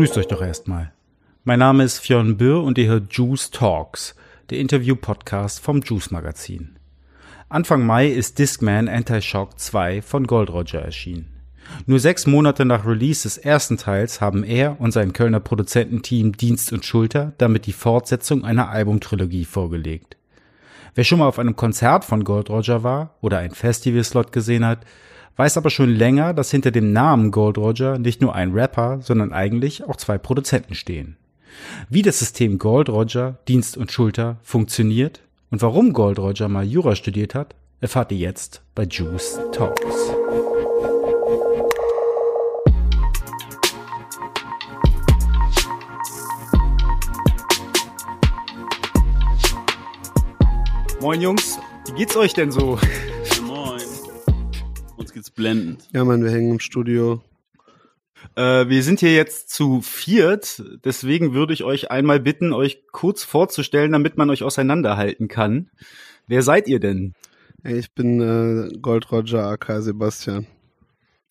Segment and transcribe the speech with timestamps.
[0.00, 0.92] Grüßt euch doch erstmal.
[1.44, 4.14] Mein Name ist Fionn Bürr und ihr hört Juice Talks,
[4.48, 6.78] der Interview-Podcast vom Juice Magazin.
[7.50, 11.28] Anfang Mai ist Discman Anti-Shock 2 von Gold Roger erschienen.
[11.84, 16.72] Nur sechs Monate nach Release des ersten Teils haben er und sein Kölner Produzententeam Dienst
[16.72, 20.16] und Schulter damit die Fortsetzung einer Albumtrilogie vorgelegt.
[20.94, 24.86] Wer schon mal auf einem Konzert von Gold Roger war oder einen Festivalslot gesehen hat,
[25.36, 29.32] weiß aber schon länger, dass hinter dem Namen Gold Roger nicht nur ein Rapper, sondern
[29.32, 31.16] eigentlich auch zwei Produzenten stehen.
[31.88, 36.94] Wie das System Gold Roger, Dienst und Schulter funktioniert und warum Gold Roger mal Jura
[36.94, 40.12] studiert hat, erfahrt ihr jetzt bei Juice Talks.
[51.00, 52.78] Moin Jungs, wie geht's euch denn so?
[55.00, 55.88] Uns geht's blendend.
[55.94, 57.22] Ja, Mann, wir hängen im Studio.
[58.36, 63.24] Äh, wir sind hier jetzt zu viert, deswegen würde ich euch einmal bitten, euch kurz
[63.24, 65.70] vorzustellen, damit man euch auseinanderhalten kann.
[66.26, 67.14] Wer seid ihr denn?
[67.64, 70.46] Ich bin äh, Gold Roger aka Sebastian.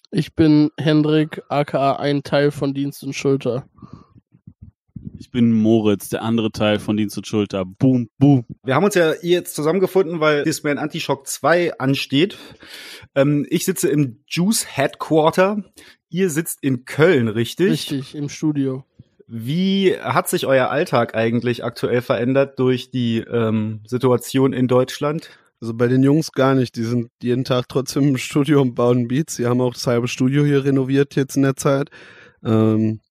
[0.10, 3.70] Ich bin Hendrik, aka ein Teil von Dienst und Schulter.
[5.20, 7.66] Ich bin Moritz, der andere Teil von Dienst und Schulter.
[7.66, 8.46] Boom, boom.
[8.64, 12.38] Wir haben uns ja hier jetzt zusammengefunden, weil Discman Anti-Shock 2 ansteht.
[13.16, 15.62] Ähm, ich sitze im Juice Headquarter.
[16.10, 17.70] Ihr sitzt in Köln, richtig?
[17.70, 18.86] Richtig, im Studio.
[19.28, 25.30] Wie hat sich euer Alltag eigentlich aktuell verändert durch die ähm, Situation in Deutschland?
[25.60, 26.78] Also bei den Jungs gar nicht.
[26.78, 29.36] Die sind jeden Tag trotzdem im Studio und bauen Beats.
[29.36, 31.90] Sie haben auch das halbe Studio hier renoviert jetzt in der Zeit.
[32.42, 33.02] Ähm,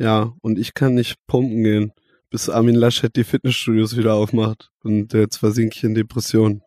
[0.00, 1.92] ja, und ich kann nicht pumpen gehen,
[2.30, 4.70] bis Armin Laschet die Fitnessstudios wieder aufmacht.
[4.82, 6.62] Und jetzt versinke ich in Depressionen.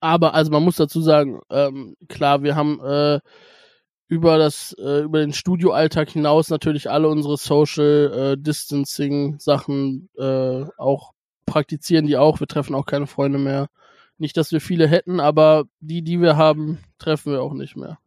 [0.00, 3.20] Aber, also man muss dazu sagen, ähm, klar, wir haben äh,
[4.06, 10.64] über das, äh, über den Studioalltag hinaus natürlich alle unsere Social äh, Distancing Sachen äh,
[10.78, 11.12] auch
[11.44, 12.40] praktizieren die auch.
[12.40, 13.68] Wir treffen auch keine Freunde mehr.
[14.16, 17.98] Nicht, dass wir viele hätten, aber die, die wir haben, treffen wir auch nicht mehr.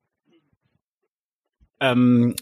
[1.80, 2.36] Ähm,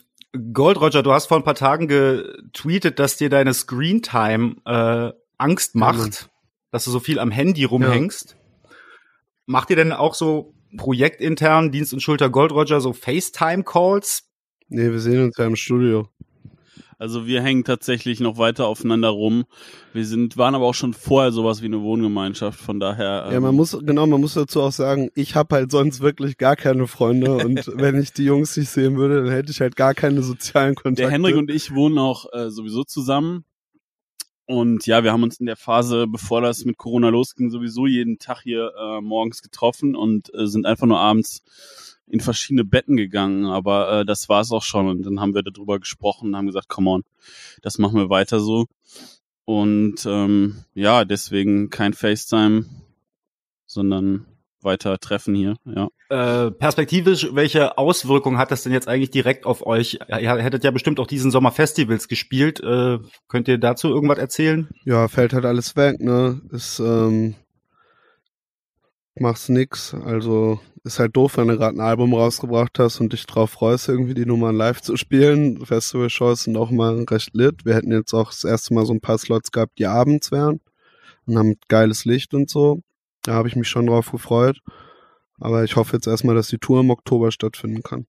[0.54, 5.76] Gold Roger, du hast vor ein paar Tagen getweetet, dass dir deine Screentime äh, Angst
[5.76, 6.30] macht, mhm.
[6.72, 8.36] dass du so viel am Handy rumhängst.
[8.38, 8.70] Ja.
[9.48, 14.30] Macht ihr denn auch so projektintern Dienst und Schulter Gold Roger so FaceTime-Calls?
[14.68, 16.08] Nee, wir sehen uns ja im Studio.
[17.00, 19.46] Also wir hängen tatsächlich noch weiter aufeinander rum.
[19.94, 23.24] Wir sind, waren aber auch schon vorher sowas wie eine Wohngemeinschaft, von daher.
[23.28, 26.02] Ähm ja, man ähm, muss, genau, man muss dazu auch sagen, ich habe halt sonst
[26.02, 29.62] wirklich gar keine Freunde und wenn ich die Jungs nicht sehen würde, dann hätte ich
[29.62, 31.04] halt gar keine sozialen Kontakte.
[31.04, 33.46] Der Henrik und ich wohnen auch äh, sowieso zusammen.
[34.46, 38.18] Und ja, wir haben uns in der Phase, bevor das mit Corona losging, sowieso jeden
[38.18, 41.44] Tag hier äh, morgens getroffen und äh, sind einfach nur abends
[42.10, 44.88] in verschiedene Betten gegangen, aber äh, das war es auch schon.
[44.88, 47.04] Und dann haben wir darüber gesprochen und haben gesagt, come on,
[47.62, 48.66] das machen wir weiter so.
[49.46, 52.66] Und ähm, ja, deswegen kein FaceTime,
[53.66, 54.26] sondern
[54.62, 55.88] weiter treffen hier, ja.
[56.10, 60.00] Äh, perspektivisch, welche Auswirkungen hat das denn jetzt eigentlich direkt auf euch?
[60.10, 62.60] Ihr hättet ja bestimmt auch diesen Sommer Festivals gespielt.
[62.62, 64.68] Äh, könnt ihr dazu irgendwas erzählen?
[64.86, 66.42] Ja, fällt halt alles weg, ne?
[66.52, 67.36] Ist, ähm,
[69.20, 69.94] machst nix.
[69.94, 73.90] Also ist halt doof, wenn du gerade ein Album rausgebracht hast und dich drauf freust,
[73.90, 75.66] irgendwie die Nummern live zu spielen.
[75.66, 77.66] Festival-Shows sind auch mal recht lit.
[77.66, 80.62] Wir hätten jetzt auch das erste Mal so ein paar Slots gehabt, die abends wären
[81.26, 82.82] und haben geiles Licht und so.
[83.24, 84.60] Da habe ich mich schon drauf gefreut.
[85.40, 88.06] Aber ich hoffe jetzt erstmal, dass die Tour im Oktober stattfinden kann.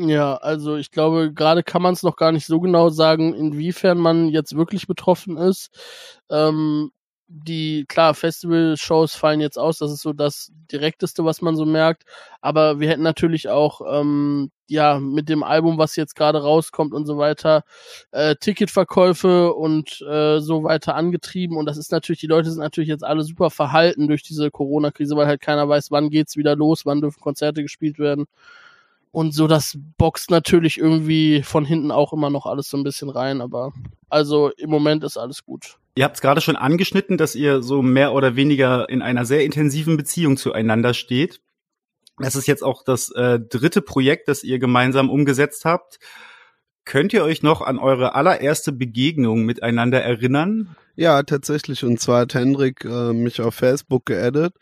[0.00, 3.98] Ja, also ich glaube, gerade kann man es noch gar nicht so genau sagen, inwiefern
[3.98, 5.70] man jetzt wirklich betroffen ist.
[6.30, 6.92] Ähm,
[7.28, 12.04] die, klar, Festival-Shows fallen jetzt aus, das ist so das Direkteste, was man so merkt.
[12.40, 17.06] Aber wir hätten natürlich auch, ähm, ja, mit dem Album, was jetzt gerade rauskommt und
[17.06, 17.64] so weiter,
[18.12, 21.56] äh, Ticketverkäufe und äh, so weiter angetrieben.
[21.58, 25.14] Und das ist natürlich, die Leute sind natürlich jetzt alle super verhalten durch diese Corona-Krise,
[25.16, 28.26] weil halt keiner weiß, wann geht's wieder los, wann dürfen Konzerte gespielt werden.
[29.10, 33.10] Und so, das boxt natürlich irgendwie von hinten auch immer noch alles so ein bisschen
[33.10, 33.72] rein, aber
[34.08, 35.78] also im Moment ist alles gut.
[35.94, 39.44] Ihr habt es gerade schon angeschnitten, dass ihr so mehr oder weniger in einer sehr
[39.44, 41.40] intensiven Beziehung zueinander steht.
[42.18, 45.98] Das ist jetzt auch das äh, dritte Projekt, das ihr gemeinsam umgesetzt habt.
[46.84, 50.76] Könnt ihr euch noch an eure allererste Begegnung miteinander erinnern?
[50.96, 51.84] Ja, tatsächlich.
[51.84, 54.54] Und zwar hat Hendrik äh, mich auf Facebook geaddet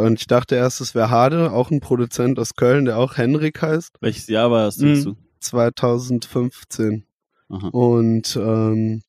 [0.00, 3.60] und ich dachte erst, es wäre Hade, auch ein Produzent aus Köln, der auch Henrik
[3.62, 3.96] heißt.
[4.00, 5.16] Welches Jahr war das, denkst du?
[5.40, 7.04] 2015.
[7.48, 7.68] Aha.
[7.68, 9.02] Und ähm,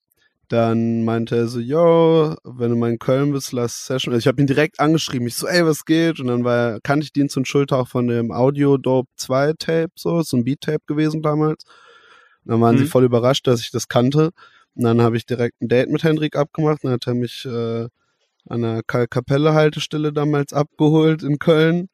[0.49, 4.13] dann meinte er so, yo, wenn du mal in Köln bist, lass Session.
[4.13, 5.27] Also ich habe ihn direkt angeschrieben.
[5.27, 6.19] Ich so, ey, was geht?
[6.19, 9.53] Und dann war er, kannte ich Dienst und Schulter auch von dem Audio Dope 2
[9.57, 11.63] Tape, so, so ein Beat Tape gewesen damals.
[12.45, 12.89] dann waren sie Mhm.
[12.89, 14.31] voll überrascht, dass ich das kannte.
[14.75, 16.83] Und dann habe ich direkt ein Date mit Hendrik abgemacht.
[16.83, 17.87] Dann hat er mich äh,
[18.47, 21.89] an der Kapelle-Haltestelle damals abgeholt in Köln.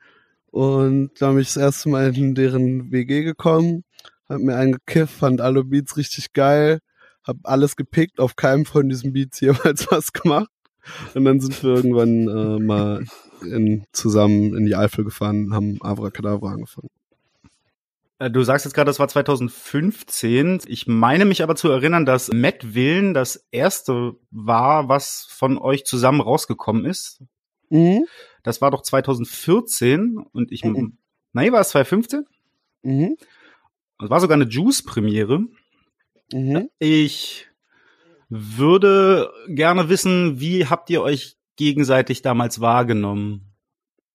[0.52, 3.84] Und da bin ich das erste Mal in deren WG gekommen,
[4.28, 6.80] hab mir einen gekifft, fand alle Beats richtig geil,
[7.24, 10.50] hab alles gepickt, auf keinem von diesen Beats jemals was gemacht.
[11.14, 13.06] Und dann sind wir irgendwann äh, mal
[13.44, 16.90] in, zusammen in die Eifel gefahren, haben Avracadabra angefangen.
[18.20, 20.62] Äh, Du sagst jetzt gerade, das war 2015.
[20.68, 25.86] Ich meine mich aber zu erinnern, dass Matt Willen das erste war, was von euch
[25.86, 27.22] zusammen rausgekommen ist.
[27.70, 28.06] Mhm.
[28.44, 30.98] Das war doch 2014 und ich, Mhm.
[31.34, 32.26] nein, war es 2015?
[32.84, 33.16] Mhm.
[34.00, 35.42] Das war sogar eine Juice-Premiere.
[36.32, 36.70] Mhm.
[36.80, 37.48] Ich
[38.30, 43.49] würde gerne wissen, wie habt ihr euch gegenseitig damals wahrgenommen?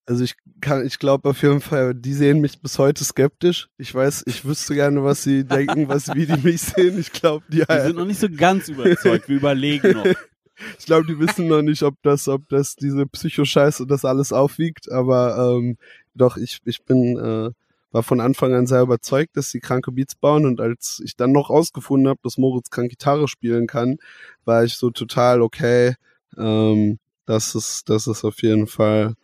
[0.07, 3.69] Also ich kann, ich glaube auf jeden Fall, die sehen mich bis heute skeptisch.
[3.79, 6.99] Ich weiß, ich wüsste gerne, was sie denken, was wie die mich sehen.
[6.99, 9.29] Ich glaube, die, Wir sind noch nicht so ganz überzeugt.
[9.29, 10.05] Wir überlegen noch.
[10.79, 14.91] ich glaube, die wissen noch nicht, ob das, ob das diese Psychoscheiße das alles aufwiegt.
[14.93, 15.79] Aber ähm,
[16.15, 17.51] doch, ich, ich bin äh,
[17.95, 20.47] war von Anfang an sehr überzeugt, dass sie kranke Beats bauen.
[20.47, 23.99] Und als ich dann noch rausgefunden habe, dass Moritz krank Gitarre spielen kann,
[24.45, 25.95] war ich so total okay.
[26.37, 29.15] Ähm, das ist, das ist auf jeden Fall.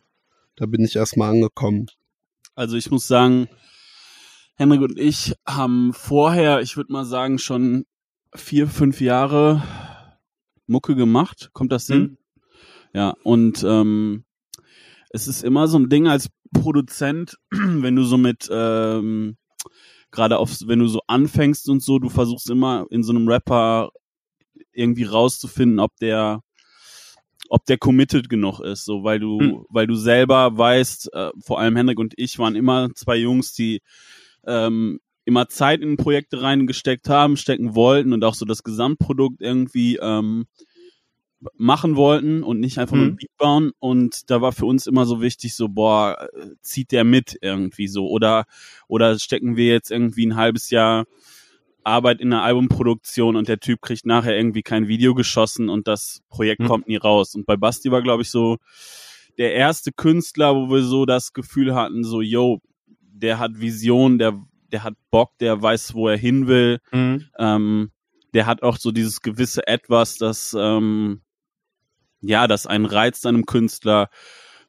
[0.61, 1.87] Da bin ich erstmal angekommen.
[2.55, 3.49] Also ich muss sagen,
[4.57, 7.87] Henrik und ich haben vorher, ich würde mal sagen, schon
[8.35, 9.63] vier, fünf Jahre
[10.67, 11.49] Mucke gemacht.
[11.55, 12.19] Kommt das hin?
[12.93, 14.25] Ja, und ähm,
[15.09, 19.39] es ist immer so ein Ding als Produzent, wenn du so mit ähm,
[20.11, 23.93] gerade auf, wenn du so anfängst und so, du versuchst immer in so einem Rapper
[24.73, 26.43] irgendwie rauszufinden, ob der
[27.51, 29.65] ob der committed genug ist, so weil du, Hm.
[29.69, 33.83] weil du selber weißt, äh, vor allem Henrik und ich waren immer zwei Jungs, die
[34.47, 39.97] ähm, immer Zeit in Projekte reingesteckt haben, stecken wollten und auch so das Gesamtprodukt irgendwie
[40.01, 40.47] ähm,
[41.55, 43.13] machen wollten und nicht einfach nur Mhm.
[43.13, 43.73] ein Beat bauen.
[43.79, 47.89] Und da war für uns immer so wichtig, so, boah, äh, zieht der mit irgendwie
[47.89, 48.09] so.
[48.09, 48.45] Oder,
[48.89, 51.07] oder stecken wir jetzt irgendwie ein halbes Jahr
[51.85, 56.23] Arbeit in der Albumproduktion und der Typ kriegt nachher irgendwie kein Video geschossen und das
[56.29, 56.67] Projekt Mhm.
[56.69, 57.35] kommt nie raus.
[57.35, 58.59] Und bei Basti war, glaube ich, so
[59.39, 62.61] der erste Künstler, wo wir so das Gefühl hatten, so, yo,
[63.01, 64.39] der hat Vision, der,
[64.73, 67.25] der hat Bock, der weiß, wo er hin will Mhm.
[67.39, 67.91] ähm,
[68.33, 71.23] der hat auch so dieses gewisse Etwas, das ähm,
[72.21, 74.09] ja, das einen reizt an einem Künstler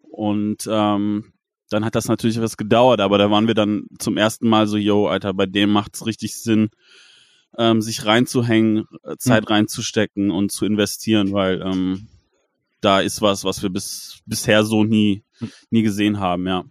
[0.10, 1.34] und ähm,
[1.72, 4.78] dann hat das natürlich was gedauert, aber da waren wir dann zum ersten Mal so,
[4.78, 6.70] yo, Alter, bei dem macht's richtig Sinn,
[7.58, 12.08] ähm, sich reinzuhängen, äh, Zeit reinzustecken und zu investieren, weil ähm,
[12.82, 15.24] da ist was, was wir bis bisher so nie
[15.70, 16.64] nie gesehen haben, ja.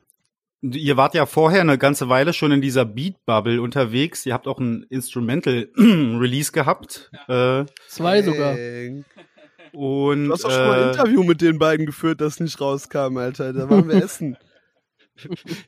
[0.63, 4.27] Ihr wart ja vorher eine ganze Weile schon in dieser Beat-Bubble unterwegs.
[4.27, 7.11] Ihr habt auch ein Instrumental-Release gehabt.
[7.29, 8.57] Äh, Zwei sogar.
[9.73, 12.61] Und Du hast doch schon mal ein äh, Interview mit den beiden geführt, das nicht
[12.61, 13.55] rauskam, Alter.
[13.55, 14.37] Da waren wir essen.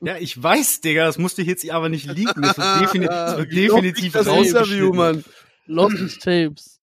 [0.01, 2.43] Ja, ich weiß, Digga, das musste ich jetzt aber nicht liegen.
[2.43, 4.93] Das wird, defini das wird definitiv das Interview.
[4.93, 5.25] Mann.
[5.67, 6.81] Lost Tapes.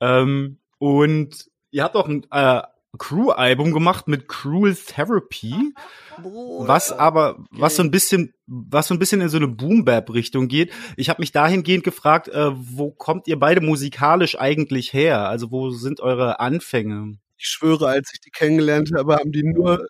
[0.00, 2.62] Ähm, und ihr habt auch ein äh,
[2.98, 5.74] Crew-Album gemacht mit Cruel Therapy,
[6.22, 10.72] was aber, was so ein bisschen, was so ein bisschen in so eine Boom-Bap-Richtung geht.
[10.96, 15.28] Ich habe mich dahingehend gefragt, äh, wo kommt ihr beide musikalisch eigentlich her?
[15.28, 17.18] Also wo sind eure Anfänge?
[17.36, 19.88] Ich schwöre, als ich die kennengelernt habe, haben die nur,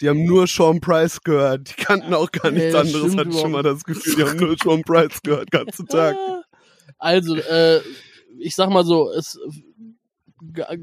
[0.00, 1.70] die haben nur Sean Price gehört.
[1.70, 4.14] Die kannten auch gar Nee, nichts das anderes, hatte ich schon mal das Gefühl.
[4.16, 6.16] Die haben nur Sean Price gehört, ganzen Tag.
[6.98, 7.80] Also, äh,
[8.38, 9.38] ich sag mal so, es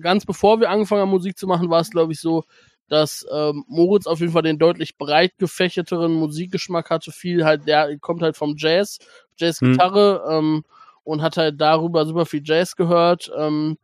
[0.02, 2.44] ganz bevor wir angefangen haben, Musik zu machen, war es, glaube ich, so,
[2.90, 7.12] dass ähm, Moritz auf jeden Fall den deutlich breit gefächerteren Musikgeschmack hatte.
[7.12, 9.00] Viel halt, der kommt halt vom Jazz,
[9.38, 10.64] Jazz-Gitarre ähm,
[11.04, 13.32] und hat halt darüber super viel Jazz gehört.
[13.38, 13.78] Ähm,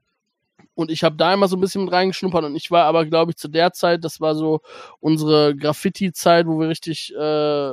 [0.79, 3.31] und ich habe da immer so ein bisschen mit reingeschnuppert und ich war aber, glaube
[3.31, 4.61] ich, zu der Zeit, das war so
[4.99, 7.71] unsere Graffiti-Zeit, wo wir richtig äh,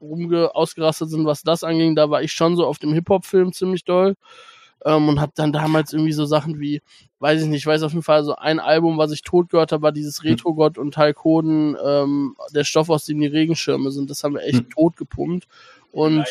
[0.00, 1.94] rumge ausgerastet sind, was das anging.
[1.96, 4.14] Da war ich schon so auf dem Hip-Hop-Film ziemlich doll.
[4.84, 6.82] Ähm, und hab dann damals irgendwie so Sachen wie,
[7.18, 9.72] weiß ich nicht, ich weiß auf jeden Fall so ein Album, was ich tot gehört
[9.72, 14.08] habe, war dieses Retro-Gott und Talkoden, ähm, der Stoff, aus dem die Regenschirme sind.
[14.08, 14.70] Das haben wir echt Hm.
[14.70, 15.46] tot gepumpt.
[15.98, 16.26] Und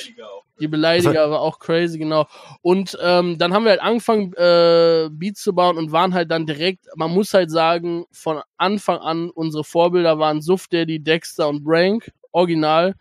[0.60, 2.26] die Beleidiger war auch crazy, genau.
[2.62, 6.46] Und ähm, dann haben wir halt angefangen, äh, Beats zu bauen und waren halt dann
[6.46, 11.64] direkt, man muss halt sagen, von Anfang an, unsere Vorbilder waren Suff Daddy, Dexter und
[11.64, 12.96] Brank, original.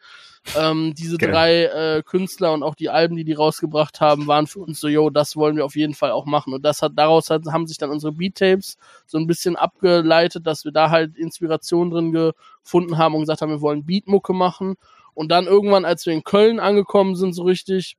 [0.56, 1.30] Ähm, diese Geil.
[1.30, 4.86] drei äh, Künstler und auch die Alben, die die rausgebracht haben, waren für uns so,
[4.86, 6.52] yo, das wollen wir auf jeden Fall auch machen.
[6.54, 10.64] Und das hat daraus hat, haben sich dann unsere Beat-Tapes so ein bisschen abgeleitet, dass
[10.64, 14.76] wir da halt Inspiration drin gefunden haben und gesagt haben, wir wollen Beatmucke machen.
[15.16, 17.96] Und dann irgendwann, als wir in Köln angekommen sind, so richtig,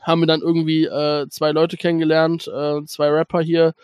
[0.00, 3.74] haben wir dann irgendwie äh, zwei Leute kennengelernt, äh, zwei Rapper hier.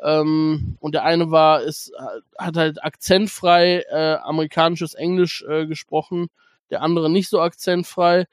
[0.00, 1.92] Ähm, und der eine war, ist,
[2.38, 6.28] hat halt akzentfrei äh, amerikanisches Englisch äh, gesprochen,
[6.70, 8.26] der andere nicht so akzentfrei.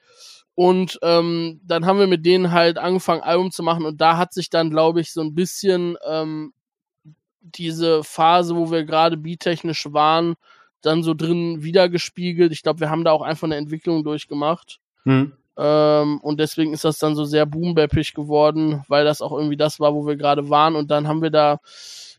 [0.53, 3.85] Und ähm, dann haben wir mit denen halt angefangen, Album zu machen.
[3.85, 6.53] Und da hat sich dann, glaube ich, so ein bisschen ähm,
[7.41, 10.35] diese Phase, wo wir gerade beattechnisch waren,
[10.85, 12.51] dann so drin wiedergespiegelt.
[12.51, 14.79] Ich glaube, wir haben da auch einfach eine Entwicklung durchgemacht.
[15.03, 15.33] Hm.
[15.57, 19.79] Ähm, und deswegen ist das dann so sehr boombappig geworden, weil das auch irgendwie das
[19.79, 20.75] war, wo wir gerade waren.
[20.75, 21.59] Und dann haben wir da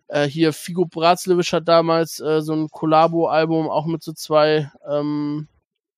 [0.08, 5.48] äh, hier Figo Bratzlewitsch hat damals äh, so ein Collabo-Album auch mit so zwei ähm,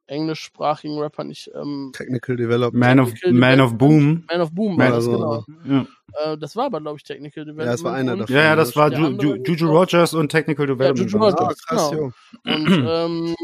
[0.09, 1.51] englischsprachigen Rappern nicht.
[1.55, 2.81] Ähm, Technical Development.
[2.81, 4.25] Man of, Man of Boom.
[4.29, 5.45] Man of Boom war das, genau.
[5.67, 5.87] Ja.
[6.25, 7.67] Äh, das war aber, glaube ich, Technical Development.
[7.67, 8.35] Ja, das war einer davon.
[8.35, 10.99] Ja, ja, das war Ju Ju Juju Rogers und Technical Development.
[10.99, 12.13] Ja, Juju Rogers, ah, krass, genau.
[12.45, 13.37] Und ähm,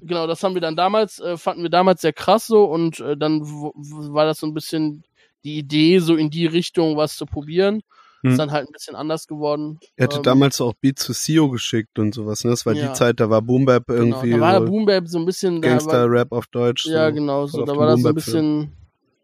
[0.00, 3.16] genau, das haben wir dann damals, äh, fanden wir damals sehr krass so und äh,
[3.16, 5.04] dann war das so ein bisschen
[5.44, 7.82] die Idee, so in die Richtung was zu probieren.
[8.28, 8.32] Hm.
[8.32, 9.78] Ist dann halt ein bisschen anders geworden.
[9.96, 12.50] Er hatte ähm, damals auch Beat zu CEO geschickt und sowas, ne?
[12.50, 12.88] Das war ja.
[12.88, 14.30] die Zeit, da war Boom Bap genau, irgendwie.
[14.32, 15.60] Da war so Boom Bap so ein bisschen.
[15.60, 16.86] Gangster-Rap auf Deutsch.
[16.86, 17.64] Ja, so genau, so.
[17.64, 18.72] Da war das so ein bisschen,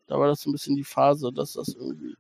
[0.07, 2.15] da war das so ein bisschen die Phase, dass das irgendwie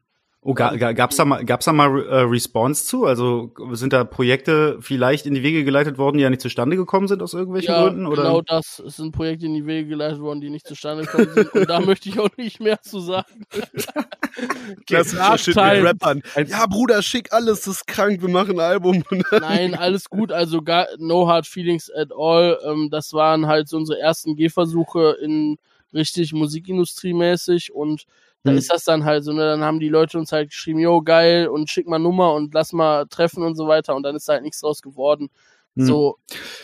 [0.46, 3.06] Oh, ga, ga, gab's da mal, gab's da mal äh, Response zu?
[3.06, 7.08] Also sind da Projekte vielleicht in die Wege geleitet worden, die ja nicht zustande gekommen
[7.08, 8.06] sind aus irgendwelchen ja, Gründen?
[8.06, 8.24] Oder?
[8.24, 8.78] Genau das.
[8.78, 11.54] Es sind Projekte in die Wege geleitet worden, die nicht zustande gekommen sind.
[11.54, 13.46] Und da möchte ich auch nicht mehr zu sagen.
[14.86, 16.22] Klassischer Shit mit Rappern.
[16.46, 19.02] Ja, Bruder, schick alles, das ist krank, wir machen ein Album.
[19.30, 20.30] Nein, alles gut.
[20.30, 22.58] Also gar no hard feelings at all.
[22.66, 25.56] Ähm, das waren halt so unsere ersten Gehversuche in
[25.94, 28.04] richtig Musikindustrie-mäßig und
[28.44, 28.58] da mhm.
[28.58, 31.48] ist das dann halt so, ne, dann haben die Leute uns halt geschrieben, jo, geil,
[31.48, 34.42] und schick mal Nummer und lass mal treffen und so weiter und dann ist halt
[34.42, 35.30] nichts draus geworden.
[35.74, 35.86] Mhm.
[35.86, 36.18] So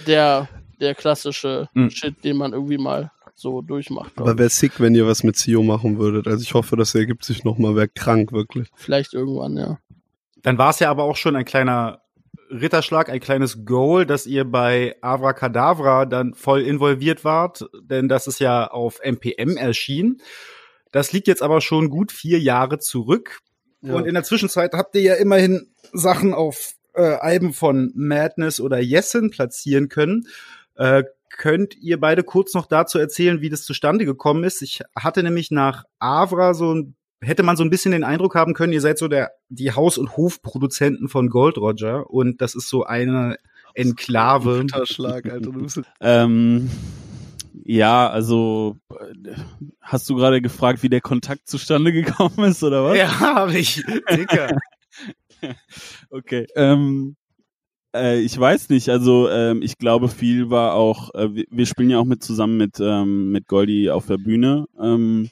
[0.07, 1.91] der, der klassische mhm.
[1.91, 4.13] Shit, den man irgendwie mal so durchmacht.
[4.17, 6.27] Aber wäre sick, wenn ihr was mit CEO machen würdet.
[6.27, 8.69] Also ich hoffe, das ergibt sich nochmal, wäre krank, wirklich.
[8.75, 9.79] Vielleicht irgendwann, ja.
[10.43, 12.03] Dann war es ja aber auch schon ein kleiner
[12.51, 18.27] Ritterschlag, ein kleines Goal, dass ihr bei Avra Kadavra dann voll involviert wart, denn das
[18.27, 20.21] ist ja auf MPM erschienen.
[20.93, 23.41] Das liegt jetzt aber schon gut vier Jahre zurück.
[23.83, 23.95] Ja.
[23.95, 28.79] Und in der Zwischenzeit habt ihr ja immerhin Sachen auf äh, Alben von Madness oder
[28.79, 30.27] Yessen platzieren können.
[30.75, 34.63] Äh, könnt ihr beide kurz noch dazu erzählen, wie das zustande gekommen ist?
[34.63, 38.55] Ich hatte nämlich nach Avra so ein hätte man so ein bisschen den Eindruck haben
[38.55, 42.69] können, ihr seid so der die Haus- und Hofproduzenten von Gold Roger und das ist
[42.69, 43.37] so eine
[43.75, 44.61] Enklave.
[44.61, 45.53] Ritterschlag, Alter.
[46.01, 46.71] ähm,
[47.71, 48.77] ja, also
[49.81, 52.99] hast du gerade gefragt, wie der Kontakt zustande gekommen ist, oder was?
[52.99, 53.85] Ja, habe ich.
[54.11, 54.59] Dicker.
[56.11, 56.49] okay.
[56.57, 57.15] Ähm,
[57.95, 61.91] äh, ich weiß nicht, also ähm, ich glaube, viel war auch, äh, wir, wir spielen
[61.91, 65.31] ja auch mit zusammen mit, ähm, mit Goldi auf der Bühne ähm,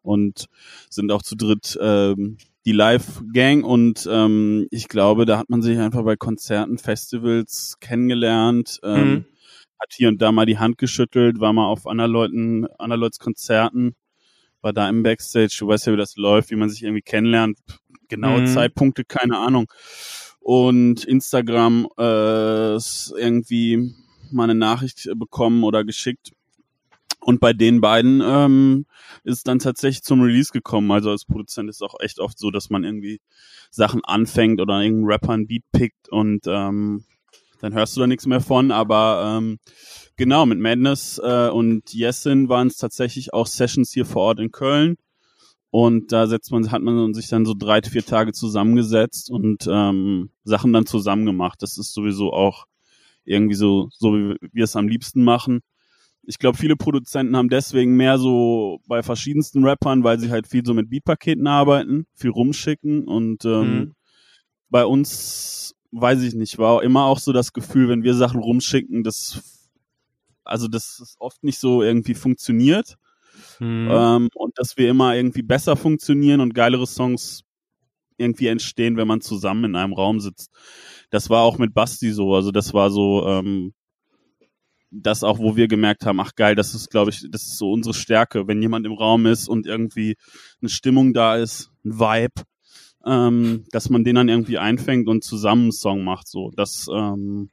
[0.00, 0.46] und
[0.88, 5.78] sind auch zu dritt ähm, die Live-Gang und ähm, ich glaube, da hat man sich
[5.78, 8.80] einfach bei Konzerten, Festivals kennengelernt.
[8.82, 9.24] Ähm, mhm
[9.80, 13.18] hat hier und da mal die Hand geschüttelt, war mal auf anderen Leuten, anderen Leuts
[13.18, 13.94] Konzerten,
[14.62, 17.58] war da im Backstage, du weißt ja, wie das läuft, wie man sich irgendwie kennenlernt,
[18.08, 18.46] genaue mhm.
[18.46, 19.70] Zeitpunkte, keine Ahnung.
[20.40, 23.94] Und Instagram äh, ist irgendwie
[24.30, 26.32] mal eine Nachricht bekommen oder geschickt.
[27.20, 28.86] Und bei den beiden ähm,
[29.24, 30.92] ist es dann tatsächlich zum Release gekommen.
[30.92, 33.20] Also als Produzent ist es auch echt oft so, dass man irgendwie
[33.70, 37.04] Sachen anfängt oder irgendeinen Rapper ein Beat pickt und ähm,
[37.60, 38.70] dann hörst du da nichts mehr von.
[38.70, 39.58] Aber ähm,
[40.16, 44.50] genau, mit Madness äh, und Yesin waren es tatsächlich auch Sessions hier vor Ort in
[44.50, 44.96] Köln.
[45.70, 50.30] Und da setzt man, hat man sich dann so drei, vier Tage zusammengesetzt und ähm,
[50.44, 51.60] Sachen dann zusammen gemacht.
[51.60, 52.66] Das ist sowieso auch
[53.24, 55.60] irgendwie so, so wie wir es am liebsten machen.
[56.22, 60.64] Ich glaube, viele Produzenten haben deswegen mehr so bei verschiedensten Rappern, weil sie halt viel
[60.64, 63.92] so mit Beatpaketen arbeiten, viel rumschicken und ähm, mhm.
[64.70, 69.02] bei uns weiß ich nicht, war immer auch so das Gefühl, wenn wir Sachen rumschicken,
[69.02, 69.42] dass
[70.44, 72.96] also dass es oft nicht so irgendwie funktioniert
[73.58, 73.88] hm.
[73.90, 77.42] ähm, und dass wir immer irgendwie besser funktionieren und geilere Songs
[78.16, 80.50] irgendwie entstehen, wenn man zusammen in einem Raum sitzt.
[81.10, 83.74] Das war auch mit Basti so, also das war so ähm,
[84.90, 87.72] das auch, wo wir gemerkt haben, ach geil, das ist, glaube ich, das ist so
[87.72, 90.16] unsere Stärke, wenn jemand im Raum ist und irgendwie
[90.60, 92.42] eine Stimmung da ist, ein Vibe,
[93.06, 96.28] ähm, dass man den dann irgendwie einfängt und zusammen einen Song macht.
[96.28, 97.50] So, das, ähm,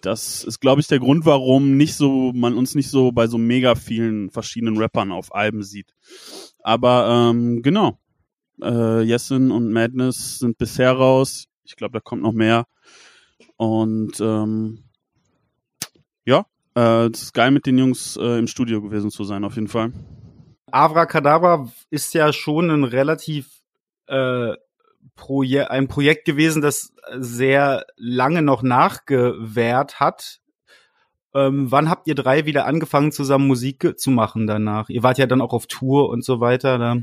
[0.00, 3.38] das ist, glaube ich, der Grund, warum nicht so man uns nicht so bei so
[3.38, 5.94] mega vielen verschiedenen Rappern auf Alben sieht.
[6.62, 7.98] Aber ähm, genau,
[8.62, 11.46] äh, Yesin und Madness sind bisher raus.
[11.64, 12.66] Ich glaube, da kommt noch mehr.
[13.56, 14.84] Und ähm,
[16.24, 19.56] ja, äh, es ist geil, mit den Jungs äh, im Studio gewesen zu sein, auf
[19.56, 19.92] jeden Fall.
[20.70, 23.53] Avra Kadabra ist ja schon ein relativ
[24.06, 24.54] äh,
[25.16, 30.40] Proje ein Projekt gewesen, das sehr lange noch nachgewährt hat.
[31.34, 34.88] Ähm, wann habt ihr drei wieder angefangen, zusammen Musik zu machen danach?
[34.88, 36.78] Ihr wart ja dann auch auf Tour und so weiter.
[36.78, 36.96] Da.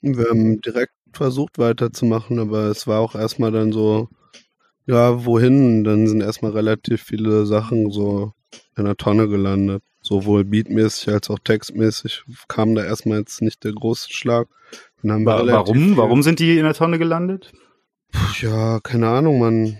[0.00, 4.08] Wir haben direkt versucht weiterzumachen, aber es war auch erstmal dann so,
[4.86, 5.84] ja, wohin?
[5.84, 8.32] Dann sind erstmal relativ viele Sachen so
[8.76, 9.82] in der Tonne gelandet.
[10.00, 14.48] Sowohl beatmäßig als auch textmäßig kam da erstmal jetzt nicht der große Schlag.
[15.02, 15.96] Warum?
[15.96, 17.52] Warum sind die in der Tonne gelandet?
[18.40, 19.78] Ja, keine Ahnung, man.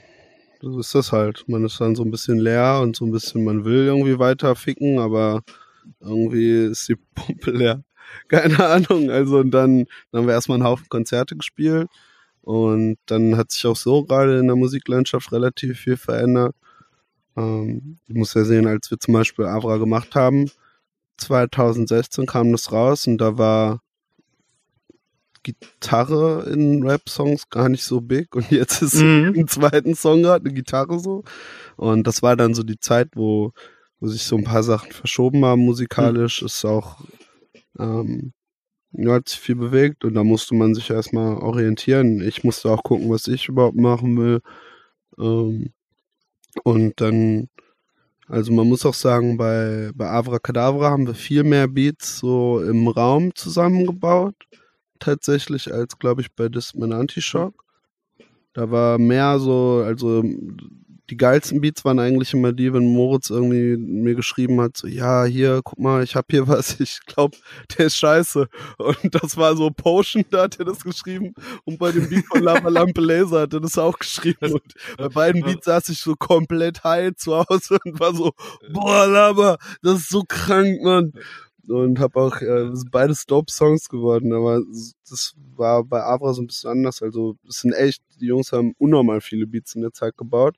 [0.61, 1.44] So ist das halt.
[1.49, 4.56] Man ist dann so ein bisschen leer und so ein bisschen, man will irgendwie weiter
[4.56, 5.42] ficken, aber
[6.00, 7.85] irgendwie ist die Pumpe leer.
[8.28, 9.11] Keine Ahnung.
[9.11, 11.88] Also und dann, dann haben wir erstmal einen Haufen Konzerte gespielt.
[12.42, 16.54] Und dann hat sich auch so gerade in der Musiklandschaft relativ viel verändert.
[17.37, 20.50] Ähm, ich muss ja sehen, als wir zum Beispiel Avra gemacht haben,
[21.18, 23.80] 2016 kam das raus und da war
[25.46, 29.32] Gitarre in Rap-Songs gar nicht so big und jetzt ist mhm.
[29.36, 31.22] im zweiten Song gerade eine Gitarre so.
[31.76, 33.52] Und das war dann so die Zeit, wo,
[34.00, 36.42] wo sich so ein paar Sachen verschoben haben musikalisch.
[36.42, 36.46] Mhm.
[36.46, 37.04] Ist auch,
[37.78, 38.32] ähm,
[38.90, 42.20] ja, hat sich viel bewegt und da musste man sich erstmal orientieren.
[42.20, 44.40] Ich musste auch gucken, was ich überhaupt machen will.
[45.16, 45.72] Ähm,
[46.64, 47.48] und dann,
[48.26, 52.60] also man muss auch sagen, bei, bei Avra Kedavra haben wir viel mehr Beats so
[52.60, 54.34] im Raum zusammengebaut
[54.98, 57.64] tatsächlich als, glaube ich, bei Discman Anti-Shock.
[58.52, 60.22] Da war mehr so, also
[61.10, 65.24] die geilsten Beats waren eigentlich immer die, wenn Moritz irgendwie mir geschrieben hat, so, ja,
[65.24, 67.36] hier, guck mal, ich hab hier was, ich glaube,
[67.76, 68.48] der ist scheiße.
[68.78, 71.34] Und das war so Potion, da hat er das geschrieben.
[71.64, 74.54] Und bei dem Beat von Lava Lampe Laser hat er das auch geschrieben.
[74.54, 78.32] Und bei beiden Beats saß ich so komplett high zu Hause und war so,
[78.73, 81.12] boah, Lava, das ist so krank, Mann
[81.68, 84.62] und habe auch äh, beides Dope-Songs geworden, aber
[85.08, 87.02] das war bei Avra so ein bisschen anders.
[87.02, 90.56] Also es sind echt, die Jungs haben unnormal viele Beats in der Zeit gebaut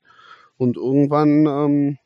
[0.57, 1.97] und irgendwann ähm,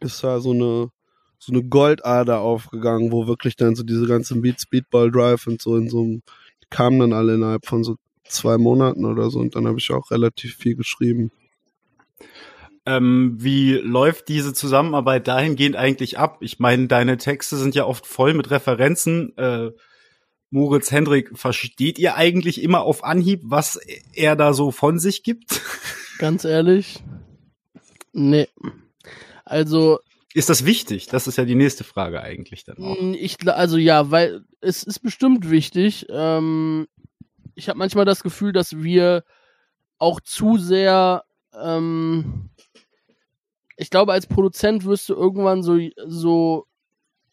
[0.00, 0.90] ist da so eine
[1.38, 5.76] so eine Goldader aufgegangen, wo wirklich dann so diese ganzen Beats, Beatball Drive und so
[5.76, 6.22] in so einem,
[6.70, 10.12] kamen dann alle innerhalb von so zwei Monaten oder so und dann habe ich auch
[10.12, 11.32] relativ viel geschrieben.
[12.84, 16.38] Ähm, wie läuft diese Zusammenarbeit dahingehend eigentlich ab?
[16.40, 19.36] Ich meine, deine Texte sind ja oft voll mit Referenzen.
[19.36, 19.70] Äh,
[20.50, 23.76] Moritz Hendrik, versteht ihr eigentlich immer auf Anhieb, was
[24.12, 25.62] er da so von sich gibt?
[26.18, 27.02] Ganz ehrlich?
[28.12, 28.48] Nee.
[29.44, 30.00] Also.
[30.34, 31.06] Ist das wichtig?
[31.06, 33.00] Das ist ja die nächste Frage eigentlich dann auch.
[33.00, 36.06] Mm, ich, also ja, weil es ist bestimmt wichtig.
[36.10, 36.86] Ähm,
[37.54, 39.24] ich habe manchmal das Gefühl, dass wir
[39.98, 41.24] auch zu sehr
[41.58, 42.50] ähm,
[43.82, 46.66] ich glaube, als Produzent wirst du irgendwann so, so,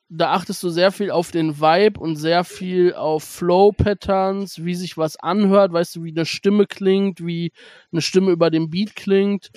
[0.10, 4.98] da achtest du sehr viel auf den Vibe und sehr viel auf Flow-Patterns, wie sich
[4.98, 7.52] was anhört, weißt du, wie eine Stimme klingt, wie
[7.92, 9.52] eine Stimme über dem Beat klingt.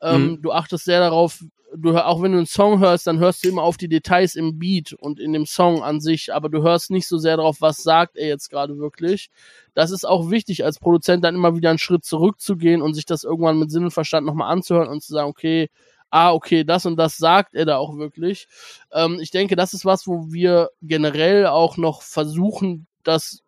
[0.00, 0.42] Ähm, mhm.
[0.42, 1.42] Du achtest sehr darauf,
[1.74, 4.60] du, auch wenn du einen Song hörst, dann hörst du immer auf die Details im
[4.60, 7.78] Beat und in dem Song an sich, aber du hörst nicht so sehr darauf, was
[7.78, 9.30] sagt er jetzt gerade wirklich.
[9.74, 13.24] Das ist auch wichtig, als Produzent dann immer wieder einen Schritt zurückzugehen und sich das
[13.24, 15.68] irgendwann mit Sinn und Verstand nochmal anzuhören und zu sagen, okay,
[16.16, 18.48] ah, okay, das und das sagt er da auch wirklich.
[18.90, 23.42] Ähm, ich denke, das ist was, wo wir generell auch noch versuchen, das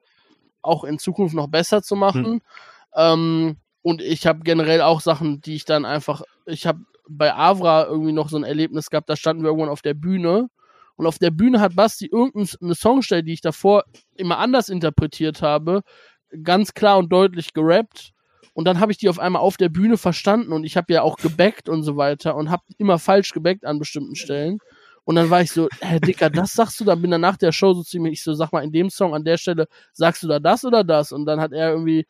[0.60, 2.24] auch in Zukunft noch besser zu machen.
[2.24, 2.40] Hm.
[2.94, 7.86] Ähm, und ich habe generell auch Sachen, die ich dann einfach, ich habe bei Avra
[7.86, 10.50] irgendwie noch so ein Erlebnis gehabt, da standen wir irgendwann auf der Bühne
[10.96, 15.82] und auf der Bühne hat Basti irgendeine Songstelle, die ich davor immer anders interpretiert habe,
[16.42, 18.12] ganz klar und deutlich gerappt
[18.58, 21.02] und dann habe ich die auf einmal auf der Bühne verstanden und ich habe ja
[21.02, 24.58] auch gebackt und so weiter und habe immer falsch gebackt an bestimmten Stellen.
[25.04, 26.84] Und dann war ich so, hä, Dicker, das sagst du?
[26.84, 29.14] Dann bin dann nach der Show so ziemlich, ich so, sag mal, in dem Song
[29.14, 31.12] an der Stelle sagst du da das oder das?
[31.12, 32.04] Und dann hat er irgendwie,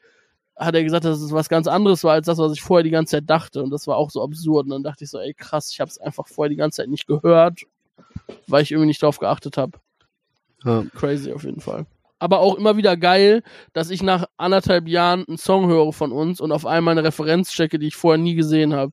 [0.57, 2.89] hat er gesagt, dass es was ganz anderes war als das, was ich vorher die
[2.89, 3.63] ganze Zeit dachte.
[3.63, 4.65] Und das war auch so absurd.
[4.65, 6.89] Und dann dachte ich so, ey, krass, ich habe es einfach vorher die ganze Zeit
[6.89, 7.61] nicht gehört,
[8.47, 9.73] weil ich irgendwie nicht drauf geachtet habe.
[10.65, 10.87] Ja.
[10.95, 11.85] Crazy auf jeden Fall
[12.19, 16.41] aber auch immer wieder geil, dass ich nach anderthalb Jahren einen Song höre von uns
[16.41, 18.93] und auf einmal eine Referenz checke, die ich vorher nie gesehen habe.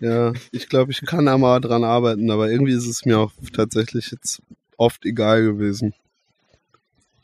[0.00, 3.32] Ja, ich glaube, ich kann da mal dran arbeiten, aber irgendwie ist es mir auch
[3.54, 4.42] tatsächlich jetzt
[4.76, 5.94] oft egal gewesen.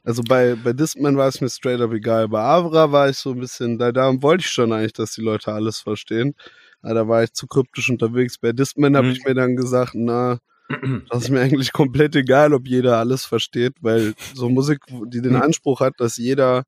[0.05, 2.29] Also bei, bei Discman war es mir straight up egal.
[2.29, 5.21] Bei Avra war ich so ein bisschen, da, da wollte ich schon eigentlich, dass die
[5.21, 6.35] Leute alles verstehen.
[6.81, 8.39] Aber da war ich zu kryptisch unterwegs.
[8.39, 8.97] Bei Discman mhm.
[8.97, 10.39] habe ich mir dann gesagt, na,
[11.11, 15.37] das ist mir eigentlich komplett egal, ob jeder alles versteht, weil so Musik, die den
[15.37, 16.65] Anspruch hat, dass jeder,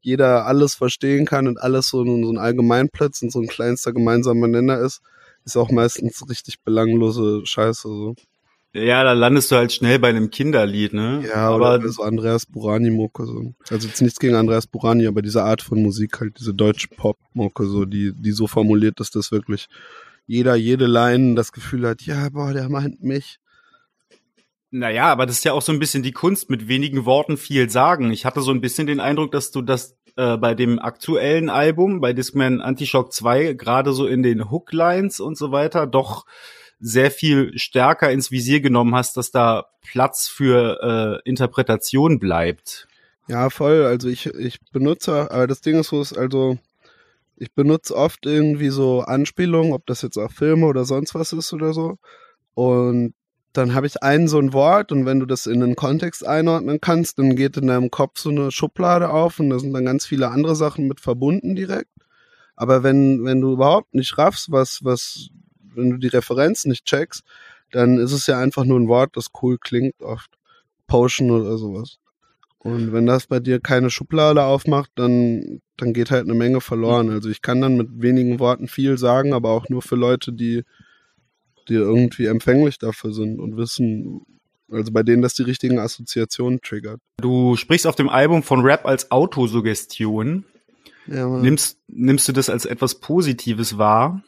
[0.00, 4.48] jeder alles verstehen kann und alles so, so ein Allgemeinplatz und so ein kleinster gemeinsamer
[4.48, 5.00] Nenner ist,
[5.44, 7.88] ist auch meistens richtig belanglose Scheiße.
[7.88, 8.14] So.
[8.74, 11.22] Ja, da landest du halt schnell bei einem Kinderlied, ne?
[11.26, 13.26] Ja, aber oder so Andreas Burani-Mucke.
[13.26, 13.52] So.
[13.68, 17.66] Also jetzt nichts gegen Andreas Burani, aber diese Art von Musik, halt diese deutsche Pop-Mucke,
[17.66, 19.68] so, die, die so formuliert, dass das wirklich
[20.26, 23.38] jeder, jede Line das Gefühl hat, ja, boah, der meint mich.
[24.70, 27.68] Naja, aber das ist ja auch so ein bisschen die Kunst, mit wenigen Worten viel
[27.68, 28.10] sagen.
[28.10, 32.00] Ich hatte so ein bisschen den Eindruck, dass du das äh, bei dem aktuellen Album,
[32.00, 36.24] bei Discman Antishock 2, gerade so in den Hooklines und so weiter, doch
[36.80, 42.88] sehr viel stärker ins Visier genommen hast, dass da Platz für äh, Interpretation bleibt.
[43.28, 43.84] Ja, voll.
[43.84, 46.58] Also ich, ich benutze, aber das Ding ist so, ist also,
[47.42, 51.52] ich benutze oft irgendwie so Anspielungen, ob das jetzt auch Filme oder sonst was ist
[51.52, 51.98] oder so.
[52.54, 53.14] Und
[53.52, 56.80] dann habe ich ein so ein Wort und wenn du das in einen Kontext einordnen
[56.80, 60.06] kannst, dann geht in deinem Kopf so eine Schublade auf und da sind dann ganz
[60.06, 61.90] viele andere Sachen mit verbunden direkt.
[62.54, 65.30] Aber wenn, wenn du überhaupt nicht raffst, was, was,
[65.74, 67.24] wenn du die Referenz nicht checkst,
[67.72, 70.30] dann ist es ja einfach nur ein Wort, das cool klingt oft.
[70.86, 71.98] Potion oder sowas.
[72.62, 77.10] Und wenn das bei dir keine Schublade aufmacht, dann, dann geht halt eine Menge verloren.
[77.10, 80.62] Also ich kann dann mit wenigen Worten viel sagen, aber auch nur für Leute, die,
[81.68, 84.20] die irgendwie empfänglich dafür sind und wissen,
[84.70, 87.00] also bei denen das die richtigen Assoziationen triggert.
[87.16, 90.44] Du sprichst auf dem Album von Rap als Autosuggestion.
[91.08, 94.22] Ja, nimmst, nimmst du das als etwas Positives wahr?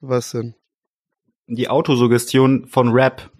[0.00, 0.54] Was denn?
[1.48, 3.30] Die Autosuggestion von Rap.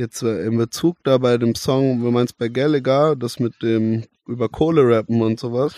[0.00, 4.04] Jetzt äh, in Bezug da bei dem Song, man es bei Gallagher, das mit dem
[4.26, 5.74] über Kohle rappen und sowas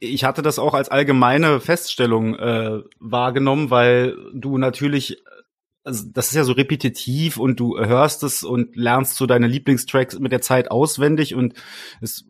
[0.00, 5.22] ich hatte das auch als allgemeine Feststellung äh, wahrgenommen, weil du natürlich,
[5.84, 10.18] also das ist ja so repetitiv und du hörst es und lernst so deine Lieblingstracks
[10.18, 11.52] mit der Zeit auswendig und
[12.00, 12.24] es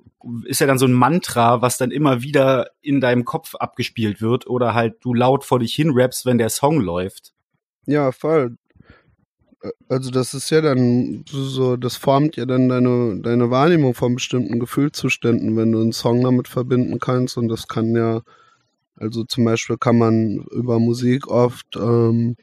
[0.44, 4.48] ist ja dann so ein Mantra, was dann immer wieder in deinem Kopf abgespielt wird
[4.48, 7.32] oder halt du laut vor dich hin rappst, wenn der Song läuft.
[7.86, 8.56] Ja, voll
[9.88, 14.58] also das ist ja dann so, das formt ja dann deine, deine Wahrnehmung von bestimmten
[14.58, 17.36] Gefühlszuständen, wenn du einen Song damit verbinden kannst.
[17.36, 18.22] Und das kann ja,
[18.96, 22.36] also zum Beispiel kann man über Musik oft ähm,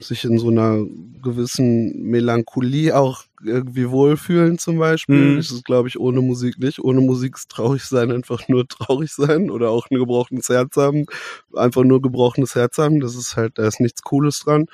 [0.00, 0.84] sich in so einer
[1.22, 5.32] gewissen Melancholie auch irgendwie wohlfühlen zum Beispiel.
[5.32, 5.36] Mhm.
[5.36, 6.80] Das ist, glaube ich, ohne Musik nicht.
[6.80, 11.06] Ohne Musik ist traurig sein einfach nur traurig sein oder auch ein gebrochenes Herz haben.
[11.54, 13.00] Einfach nur gebrochenes Herz haben.
[13.00, 14.66] Das ist halt, da ist nichts Cooles dran.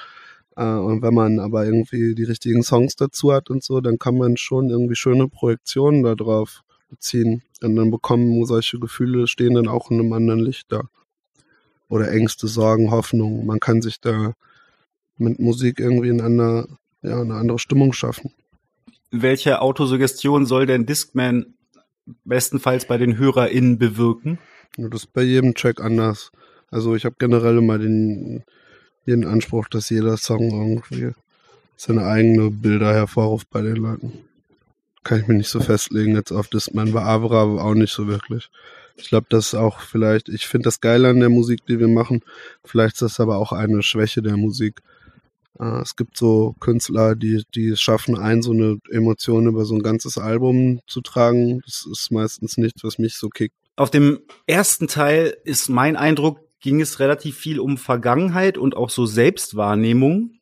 [0.59, 4.19] Äh, und wenn man aber irgendwie die richtigen Songs dazu hat und so, dann kann
[4.19, 7.43] man schon irgendwie schöne Projektionen da drauf beziehen.
[7.63, 10.83] Und dann bekommen solche Gefühle, stehen dann auch in einem anderen Licht da.
[11.89, 13.47] Oder Ängste, Sorgen, Hoffnung.
[13.47, 14.35] Man kann sich da
[15.17, 16.67] mit Musik irgendwie in einer,
[17.03, 18.33] ja, eine andere Stimmung schaffen.
[19.11, 21.55] Welche Autosuggestion soll denn Discman
[22.25, 24.39] bestenfalls bei den HörerInnen bewirken?
[24.77, 26.31] Ja, das ist bei jedem Track anders.
[26.71, 28.45] Also ich habe generell immer den,
[29.17, 31.13] den Anspruch, dass jeder Song irgendwie
[31.77, 34.13] seine eigene Bilder hervorruft bei den Leuten.
[35.05, 36.75] Kann ich mir nicht so festlegen jetzt auf das.
[36.75, 38.51] Man war Avra auch nicht so wirklich.
[38.97, 41.89] Ich glaube, das ist auch vielleicht, ich finde das geil an der Musik, die wir
[41.89, 42.21] machen.
[42.65, 44.83] Vielleicht ist das aber auch eine Schwäche der Musik.
[45.61, 49.75] Äh, es gibt so Künstler, die, die es schaffen, ein so eine Emotion über so
[49.77, 51.61] ein ganzes Album zu tragen.
[51.65, 53.55] Das ist meistens nichts, was mich so kickt.
[53.77, 58.91] Auf dem ersten Teil ist mein Eindruck, ging es relativ viel um Vergangenheit und auch
[58.91, 60.33] so Selbstwahrnehmung.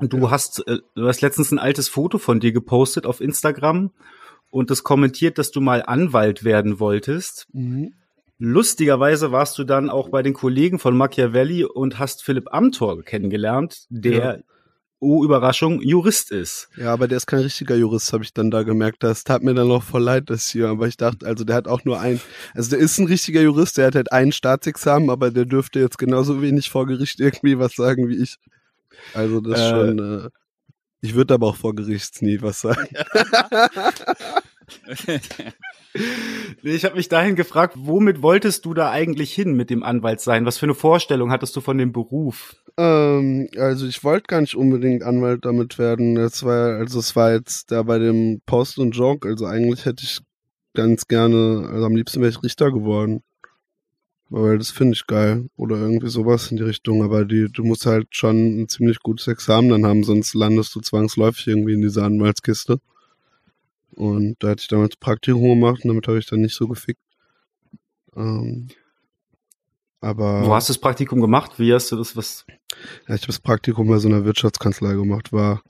[0.00, 3.90] Du hast, äh, du hast letztens ein altes Foto von dir gepostet auf Instagram
[4.50, 7.46] und das kommentiert, dass du mal Anwalt werden wolltest.
[7.52, 7.94] Mhm.
[8.38, 13.86] Lustigerweise warst du dann auch bei den Kollegen von Machiavelli und hast Philipp Amthor kennengelernt,
[13.90, 14.36] der ja
[15.00, 16.68] oh Überraschung, Jurist ist.
[16.76, 19.02] Ja, aber der ist kein richtiger Jurist, habe ich dann da gemerkt.
[19.02, 20.68] Das tat mir dann noch voll leid, das hier.
[20.68, 22.20] Aber ich dachte, also der hat auch nur ein,
[22.54, 25.98] also der ist ein richtiger Jurist, der hat halt ein Staatsexamen, aber der dürfte jetzt
[25.98, 28.36] genauso wenig vor Gericht irgendwie was sagen wie ich.
[29.14, 30.28] Also das äh, schon, äh,
[31.00, 32.88] ich würde aber auch vor Gericht nie was sagen.
[36.62, 40.44] ich habe mich dahin gefragt, womit wolltest du da eigentlich hin mit dem Anwalt sein?
[40.46, 42.56] Was für eine Vorstellung hattest du von dem Beruf?
[42.76, 46.14] Ähm, also ich wollte gar nicht unbedingt Anwalt damit werden.
[46.14, 49.26] Das war, also es war jetzt da bei dem Post und Jog.
[49.26, 50.20] Also eigentlich hätte ich
[50.74, 53.22] ganz gerne, also am liebsten wäre ich Richter geworden.
[54.30, 55.48] Weil das finde ich geil.
[55.56, 57.02] Oder irgendwie sowas in die Richtung.
[57.02, 60.80] Aber die, du musst halt schon ein ziemlich gutes Examen dann haben, sonst landest du
[60.80, 62.78] zwangsläufig irgendwie in dieser Anwaltskiste.
[63.98, 67.02] Und da hatte ich damals Praktikum gemacht und damit habe ich dann nicht so gefickt.
[68.14, 68.68] Ähm,
[70.00, 70.46] aber.
[70.46, 71.58] Wo hast du das Praktikum gemacht?
[71.58, 72.44] Wie hast du das was?
[73.08, 75.32] Ja, ich habe das Praktikum bei so einer Wirtschaftskanzlei gemacht.
[75.32, 75.62] War,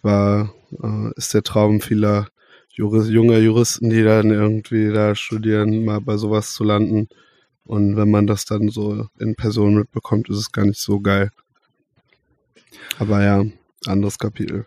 [0.00, 2.28] war, äh, ist der Traum vieler
[2.70, 7.10] Juris, junger Juristen, die dann irgendwie da studieren, mal bei sowas zu landen.
[7.64, 11.32] Und wenn man das dann so in Person mitbekommt, ist es gar nicht so geil.
[12.98, 13.44] Aber ja,
[13.84, 14.64] anderes Kapitel.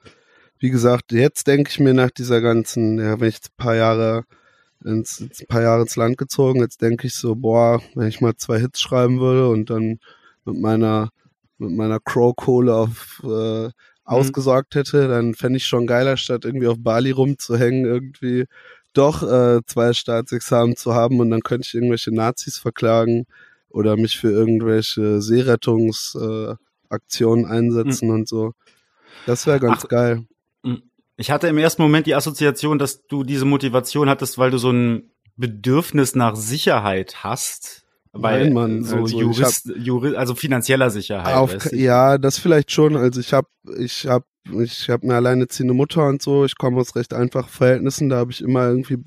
[0.62, 4.26] Wie gesagt, jetzt denke ich mir nach dieser ganzen, ja, wenn ich ein paar Jahre
[4.86, 8.22] ins, ins ein paar Jahre ins Land gezogen, jetzt denke ich so, boah, wenn ich
[8.22, 9.98] mal zwei Hits schreiben würde und dann
[10.46, 11.10] mit meiner
[11.58, 13.70] mit meiner Crow-Kohle auf äh,
[14.04, 18.46] ausgesorgt hätte, dann fände ich schon geiler, statt irgendwie auf Bali rumzuhängen, irgendwie
[18.94, 23.26] doch äh, zwei Staatsexamen zu haben und dann könnte ich irgendwelche Nazis verklagen
[23.70, 28.14] oder mich für irgendwelche Seerettungsaktionen äh, einsetzen mhm.
[28.14, 28.54] und so.
[29.26, 30.28] Das wäre ganz Ach, geil.
[30.66, 30.84] Hm.
[31.18, 34.72] Ich hatte im ersten Moment die Assoziation, dass du diese Motivation hattest, weil du so
[34.72, 37.86] ein Bedürfnis nach Sicherheit hast.
[38.14, 41.36] Weil Nein, Mann, so also Jurist, hab, Jurist, also finanzieller Sicherheit.
[41.36, 42.98] Auf, ja, das vielleicht schon.
[42.98, 43.48] Also ich habe,
[43.78, 44.26] ich habe,
[44.62, 46.44] ich habe eine alleinerziehende Mutter und so.
[46.44, 48.10] Ich komme aus recht einfachen Verhältnissen.
[48.10, 48.98] Da habe ich immer irgendwie,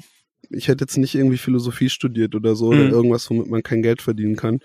[0.49, 2.81] ich hätte jetzt nicht irgendwie Philosophie studiert oder so mhm.
[2.81, 4.61] oder irgendwas, womit man kein Geld verdienen kann.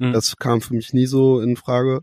[0.00, 0.12] Mhm.
[0.12, 2.00] Das kam für mich nie so in Frage.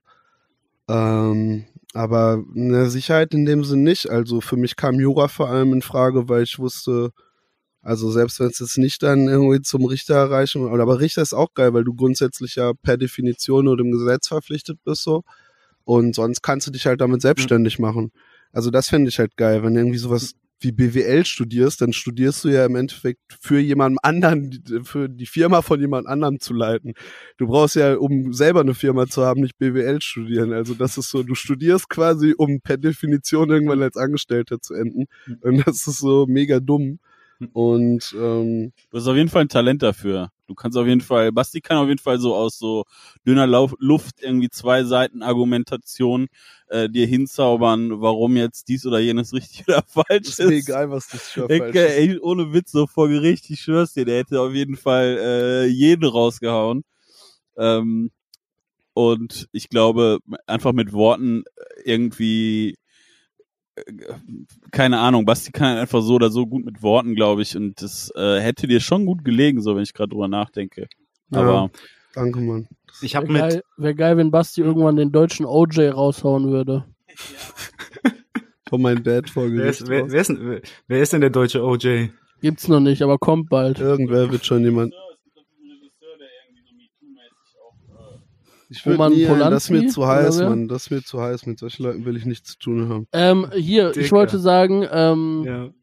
[0.87, 4.09] Ähm, aber eine Sicherheit in dem Sinn nicht.
[4.09, 7.11] Also für mich kam Jura vor allem in Frage, weil ich wusste,
[7.81, 11.53] also selbst wenn es jetzt nicht dann irgendwie zum Richter erreichen, aber Richter ist auch
[11.53, 15.23] geil, weil du grundsätzlich ja per Definition nur dem Gesetz verpflichtet bist so.
[15.83, 17.85] Und sonst kannst du dich halt damit selbstständig mhm.
[17.85, 18.11] machen.
[18.51, 22.49] Also das fände ich halt geil, wenn irgendwie sowas wie BWL studierst, dann studierst du
[22.49, 26.93] ja im Endeffekt für jemanden anderen, für die Firma von jemand anderem zu leiten.
[27.37, 30.53] Du brauchst ja, um selber eine Firma zu haben, nicht BWL studieren.
[30.53, 35.05] Also das ist so, du studierst quasi, um per Definition irgendwann als Angestellter zu enden.
[35.25, 35.37] Mhm.
[35.41, 36.99] Und das ist so mega dumm.
[37.53, 40.29] Und ähm, du hast auf jeden Fall ein Talent dafür.
[40.47, 42.83] Du kannst auf jeden Fall, Basti kann auf jeden Fall so aus so
[43.25, 46.27] dünner Lauf, Luft irgendwie zwei Seiten Argumentation
[46.67, 50.39] äh, dir hinzaubern, warum jetzt dies oder jenes richtig oder falsch ist.
[50.39, 51.97] Ist mir egal, was das für falsch ist.
[51.97, 55.65] Ey, ohne Witz, so vor Gericht, ich schwör's dir, der hätte auf jeden Fall äh,
[55.65, 56.83] jeden rausgehauen.
[57.57, 58.11] Ähm,
[58.93, 61.43] und ich glaube, einfach mit Worten
[61.85, 62.75] irgendwie
[64.71, 68.11] keine Ahnung, Basti kann einfach so oder so gut mit Worten, glaube ich, und das
[68.15, 70.87] äh, hätte dir schon gut gelegen, so wenn ich gerade drüber nachdenke.
[71.31, 71.69] Aber ja,
[72.13, 72.67] danke, Mann.
[73.01, 76.85] Ich habe mit geil, Wäre geil, wenn Basti irgendwann den deutschen OJ raushauen würde.
[78.69, 79.83] Von meinem Dad vorgelegt.
[79.87, 82.09] Wer, wer, wer, ist, wer ist denn der deutsche OJ?
[82.41, 83.79] Gibt's noch nicht, aber kommt bald.
[83.79, 84.93] Irgendwer wird schon jemand.
[88.71, 90.69] Ich würde nie, Polanski, das ist mir zu heiß, Mann.
[90.69, 91.45] Das ist mir zu heiß.
[91.45, 93.07] Mit solchen Leuten will ich nichts zu tun haben.
[93.11, 94.05] Ähm, hier, Dicker.
[94.05, 95.73] ich wollte sagen, ähm,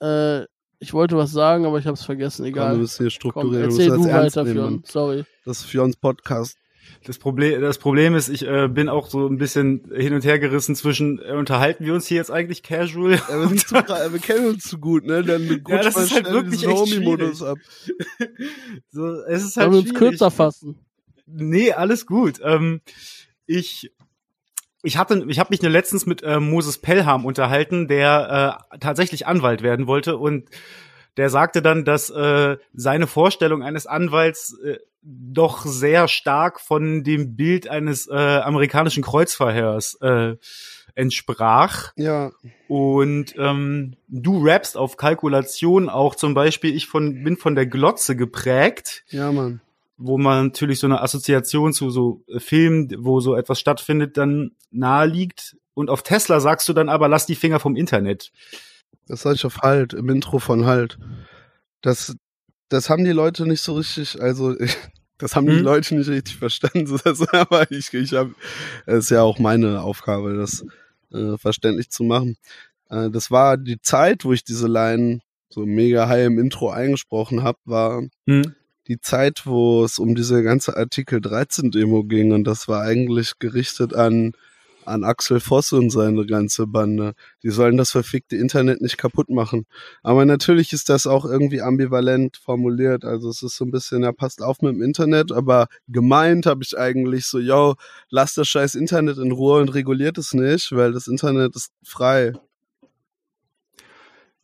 [0.00, 0.40] ja.
[0.40, 0.46] äh,
[0.78, 2.46] ich wollte was sagen, aber ich habe es vergessen.
[2.46, 2.68] Egal.
[2.68, 3.68] Komm, wir müssen hier strukturieren.
[3.68, 4.82] Komm, erzähl du, weiter, Fionn.
[4.86, 5.24] Sorry.
[5.44, 6.56] Das ist für uns Podcast.
[7.04, 10.38] Das Problem, das Problem ist, ich äh, bin auch so ein bisschen hin und her
[10.38, 13.12] gerissen zwischen, äh, unterhalten wir uns hier jetzt eigentlich casual?
[13.28, 15.22] Ja, wir, zu, wir, kennen uns zu gut, ne?
[15.22, 17.58] Dann ja, das ist halt wirklich Homie-Modus ab.
[18.90, 20.78] so, es ist halt wir uns kürzer fassen?
[21.34, 22.40] Nee, alles gut.
[22.42, 22.80] Ähm,
[23.46, 23.92] ich
[24.82, 29.26] ich hatte, ich habe mich nur letztens mit äh, Moses Pelham unterhalten, der äh, tatsächlich
[29.26, 30.48] Anwalt werden wollte und
[31.16, 37.36] der sagte dann, dass äh, seine Vorstellung eines Anwalts äh, doch sehr stark von dem
[37.36, 40.36] Bild eines äh, amerikanischen Kreuzverhörs äh,
[40.94, 41.92] entsprach.
[41.96, 42.32] Ja.
[42.68, 46.74] Und ähm, du rappst auf Kalkulation auch zum Beispiel.
[46.74, 49.04] Ich von, bin von der Glotze geprägt.
[49.08, 49.60] Ja, Mann
[50.02, 54.52] wo man natürlich so eine Assoziation zu so äh, Filmen, wo so etwas stattfindet, dann
[54.70, 55.56] nahe liegt.
[55.74, 58.32] Und auf Tesla sagst du dann aber, lass die Finger vom Internet.
[59.06, 60.98] Das sag ich auf Halt, im Intro von Halt.
[61.80, 62.14] Das,
[62.68, 64.54] das haben die Leute nicht so richtig, also
[65.18, 65.54] das haben hm?
[65.54, 65.64] die mhm.
[65.64, 67.00] Leute nicht richtig verstanden.
[67.32, 68.34] aber ich, ich habe,
[68.86, 70.64] es ist ja auch meine Aufgabe, das
[71.12, 72.36] äh, verständlich zu machen.
[72.90, 77.42] Äh, das war die Zeit, wo ich diese Line so mega high im Intro eingesprochen
[77.42, 78.54] habe, war hm?
[78.88, 83.38] Die Zeit, wo es um diese ganze Artikel 13 Demo ging und das war eigentlich
[83.38, 84.32] gerichtet an
[84.84, 87.14] an Axel Voss und seine ganze Bande.
[87.42, 89.66] Die sollen das verfickte Internet nicht kaputt machen.
[90.02, 93.04] Aber natürlich ist das auch irgendwie ambivalent formuliert.
[93.04, 96.62] Also es ist so ein bisschen, ja, passt auf mit dem Internet, aber gemeint habe
[96.64, 97.74] ich eigentlich so, yo,
[98.10, 102.32] lasst das scheiß Internet in Ruhe und reguliert es nicht, weil das Internet ist frei.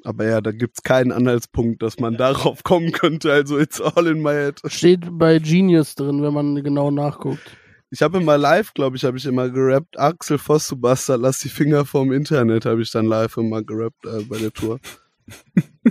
[0.05, 3.33] Aber ja, da gibt's keinen Anhaltspunkt, dass man darauf kommen könnte.
[3.33, 4.61] Also it's all in my head.
[4.67, 7.57] Steht bei Genius drin, wenn man genau nachguckt.
[7.91, 9.99] Ich habe immer live, glaube ich, habe ich immer gerappt.
[9.99, 14.05] Axel Voss, du Bastard, lass die Finger vom Internet, habe ich dann live immer gerappt
[14.05, 14.79] äh, bei der Tour.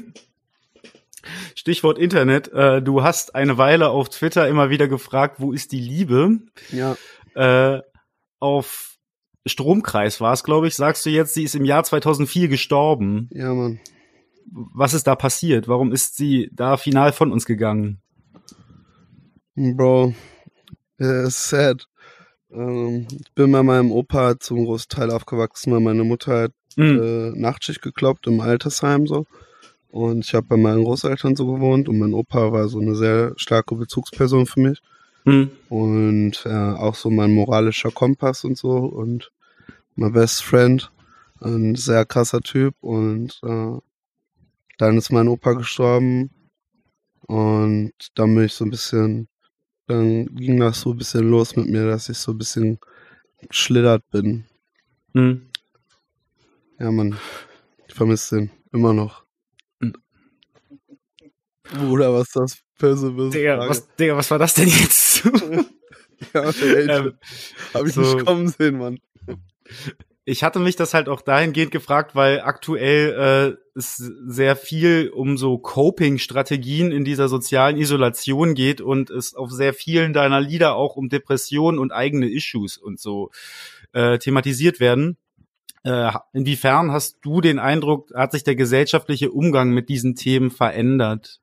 [1.55, 2.53] Stichwort Internet.
[2.53, 6.37] Äh, du hast eine Weile auf Twitter immer wieder gefragt, wo ist die Liebe?
[6.71, 6.95] Ja.
[7.33, 7.81] Äh,
[8.39, 8.97] auf
[9.47, 13.27] Stromkreis war es, glaube ich, sagst du jetzt, sie ist im Jahr 2004 gestorben.
[13.33, 13.79] Ja, Mann
[14.51, 15.67] was ist da passiert?
[15.67, 18.01] Warum ist sie da final von uns gegangen?
[19.55, 20.13] Bro,
[20.99, 21.87] it's sad.
[22.51, 27.01] Ähm, ich bin bei meinem Opa zum Großteil aufgewachsen, weil meine Mutter hat Mhm.
[27.01, 29.25] äh, Nachtschicht gekloppt im Altersheim so.
[29.89, 33.33] Und ich habe bei meinen Großeltern so gewohnt und mein Opa war so eine sehr
[33.37, 34.81] starke Bezugsperson für mich.
[35.25, 35.49] Mhm.
[35.69, 39.31] Und äh, auch so mein moralischer Kompass und so und
[39.95, 40.91] mein Best Friend.
[41.39, 42.75] Ein sehr krasser Typ.
[42.81, 43.77] Und äh,
[44.77, 46.29] dann ist mein Opa gestorben.
[47.27, 49.27] Und dann bin ich so ein bisschen,
[49.87, 52.79] dann ging das so ein bisschen los mit mir, dass ich so ein bisschen
[53.49, 54.45] geschlittert bin.
[55.13, 55.49] Mhm.
[56.79, 57.17] Ja, Mann.
[57.87, 58.51] Ich vermisse den.
[58.71, 59.23] Immer noch.
[59.79, 59.93] Mhm.
[61.73, 65.23] Bruder, was das für so Digga, was, Digga, was war das denn jetzt?
[66.33, 67.13] Ja, ey, Ähm,
[67.75, 68.99] hab ich so- nicht kommen sehen, Mann.
[70.29, 75.37] Ich hatte mich das halt auch dahingehend gefragt, weil aktuell äh, es sehr viel um
[75.37, 80.97] so Coping-Strategien in dieser sozialen Isolation geht und es auf sehr vielen deiner Lieder auch
[80.97, 83.31] um Depressionen und eigene Issues und so
[83.93, 85.15] äh, thematisiert werden.
[85.85, 91.39] Äh, inwiefern hast du den Eindruck, hat sich der gesellschaftliche Umgang mit diesen Themen verändert?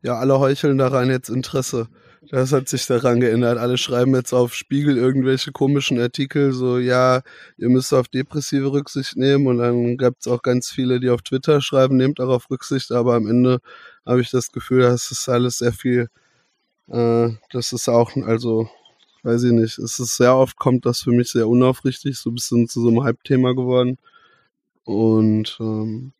[0.00, 1.88] Ja, alle heucheln daran jetzt Interesse.
[2.28, 3.56] Das hat sich daran geändert.
[3.56, 7.22] Alle schreiben jetzt auf Spiegel irgendwelche komischen Artikel, so, ja,
[7.56, 9.46] ihr müsst auf Depressive Rücksicht nehmen.
[9.46, 12.92] Und dann gibt's auch ganz viele, die auf Twitter schreiben, nehmt darauf Rücksicht.
[12.92, 13.60] Aber am Ende
[14.04, 16.08] habe ich das Gefühl, das ist alles sehr viel,
[16.88, 18.68] äh, das ist auch, also,
[19.22, 22.34] weiß ich nicht, es ist sehr oft kommt das für mich sehr unaufrichtig, so ein
[22.34, 23.98] bisschen zu so einem Hype-Thema geworden.
[24.84, 26.12] Und ähm,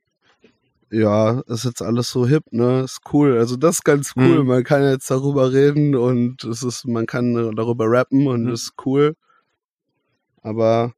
[0.91, 2.81] ja, ist jetzt alles so hip, ne?
[2.83, 3.39] Ist cool.
[3.39, 4.41] Also das ist ganz cool.
[4.43, 4.47] Mhm.
[4.49, 8.53] Man kann jetzt darüber reden und es ist, man kann darüber rappen und Mhm.
[8.53, 9.15] ist cool.
[10.43, 10.93] Aber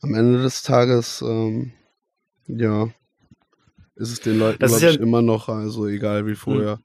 [0.00, 1.72] am Ende des Tages, ähm,
[2.46, 2.88] ja,
[3.96, 6.80] ist es den Leuten, glaube ich, ja- immer noch also egal wie vorher.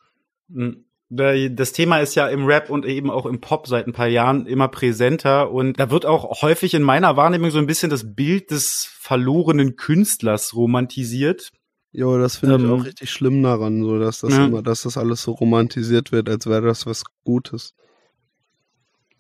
[0.50, 0.70] Mm,
[1.12, 4.08] Da- Das Thema ist ja im Rap und eben auch im Pop seit ein paar
[4.08, 8.14] Jahren immer präsenter und da wird auch häufig in meiner Wahrnehmung so ein bisschen das
[8.14, 11.50] Bild des verlorenen Künstlers romantisiert.
[11.92, 14.46] Jo, das finde ich Ähm, auch richtig schlimm daran, so dass das ja.
[14.46, 17.74] immer, dass das alles so romantisiert wird, als wäre das was Gutes.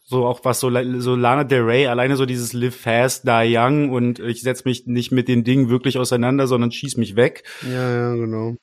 [0.05, 3.89] So auch was so, so Lana Del Rey, alleine so dieses Live Fast, Die Young
[3.91, 7.43] und ich setz mich nicht mit den Dingen wirklich auseinander, sondern schieß mich weg.
[7.62, 8.55] Ja, ja, genau.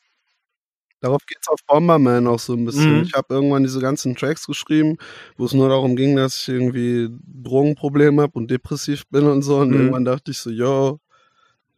[1.00, 2.96] Darauf geht's auf Bomberman auch so ein bisschen.
[2.96, 3.02] Mhm.
[3.02, 4.96] Ich habe irgendwann diese ganzen Tracks geschrieben,
[5.36, 7.10] wo es nur darum ging, dass ich irgendwie
[7.42, 9.58] Drogenprobleme habe und depressiv bin und so.
[9.58, 9.76] Und Mhm.
[9.76, 10.98] irgendwann dachte ich so, yo,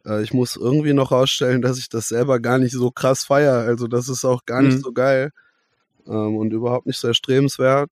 [0.05, 3.53] äh, ich muss irgendwie noch rausstellen, dass ich das selber gar nicht so krass feier.
[3.59, 4.81] Also das ist auch gar nicht Mhm.
[4.81, 5.31] so geil
[6.07, 7.89] ähm, und überhaupt nicht so erstrebenswert.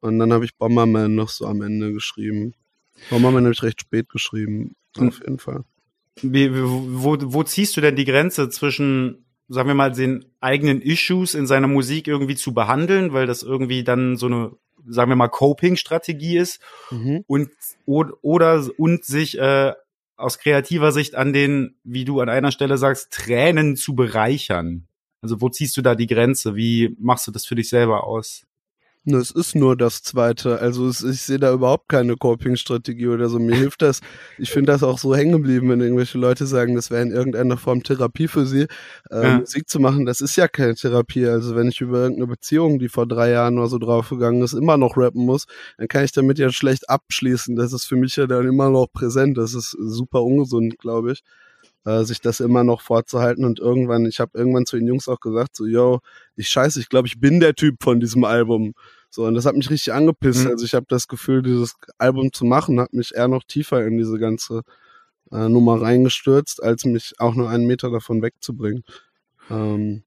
[0.00, 2.54] Und dann habe ich Bomberman noch so am Ende geschrieben.
[3.10, 5.08] Bomberman habe ich recht spät geschrieben, Mhm.
[5.08, 5.64] auf jeden Fall.
[6.22, 11.34] Wie, wo, wo ziehst du denn die Grenze zwischen, sagen wir mal, den eigenen Issues
[11.34, 14.52] in seiner Musik irgendwie zu behandeln, weil das irgendwie dann so eine,
[14.86, 16.60] sagen wir mal, Coping-Strategie ist
[16.90, 17.24] Mhm.
[17.26, 17.50] und
[17.86, 19.72] oder und sich äh,
[20.20, 24.86] aus kreativer Sicht an den, wie du an einer Stelle sagst, Tränen zu bereichern.
[25.22, 26.56] Also wo ziehst du da die Grenze?
[26.56, 28.46] Wie machst du das für dich selber aus?
[29.06, 30.58] Es ist nur das Zweite.
[30.60, 33.38] Also es, ich sehe da überhaupt keine Coping-Strategie oder so.
[33.38, 34.00] Mir hilft das.
[34.36, 37.56] Ich finde das auch so hängen geblieben, wenn irgendwelche Leute sagen, das wäre in irgendeiner
[37.56, 38.66] Form Therapie für sie,
[39.10, 39.38] äh, Ja.
[39.38, 40.04] Musik zu machen.
[40.04, 41.26] Das ist ja keine Therapie.
[41.26, 44.76] Also wenn ich über irgendeine Beziehung, die vor drei Jahren oder so draufgegangen ist, immer
[44.76, 45.46] noch rappen muss,
[45.78, 47.56] dann kann ich damit ja schlecht abschließen.
[47.56, 49.38] Das ist für mich ja dann immer noch präsent.
[49.38, 51.22] Das ist super ungesund, glaube ich.
[51.86, 55.18] Äh, sich das immer noch vorzuhalten und irgendwann, ich habe irgendwann zu den Jungs auch
[55.18, 56.00] gesagt, so, yo,
[56.36, 58.74] ich scheiße, ich glaube, ich bin der Typ von diesem Album.
[59.08, 60.44] So, und das hat mich richtig angepisst.
[60.44, 60.50] Mhm.
[60.50, 63.96] Also ich habe das Gefühl, dieses Album zu machen, hat mich eher noch tiefer in
[63.96, 64.60] diese ganze
[65.32, 68.84] äh, Nummer reingestürzt, als mich auch nur einen Meter davon wegzubringen.
[69.48, 70.02] Ähm,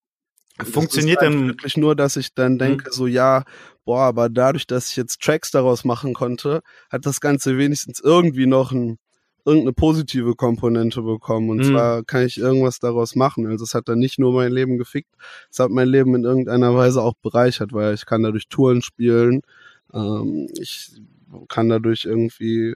[0.64, 3.44] Funktioniert das ist halt denn- wirklich nur, dass ich dann denke, so ja,
[3.84, 8.46] boah, aber dadurch, dass ich jetzt Tracks daraus machen konnte, hat das Ganze wenigstens irgendwie
[8.46, 9.00] noch ein,
[9.46, 11.50] irgendeine positive Komponente bekommen.
[11.50, 11.64] Und Mhm.
[11.72, 13.46] zwar kann ich irgendwas daraus machen.
[13.48, 15.14] Also es hat dann nicht nur mein Leben gefickt,
[15.52, 19.42] es hat mein Leben in irgendeiner Weise auch bereichert, weil ich kann dadurch Touren spielen,
[19.94, 20.92] ähm, ich
[21.50, 22.76] kann dadurch irgendwie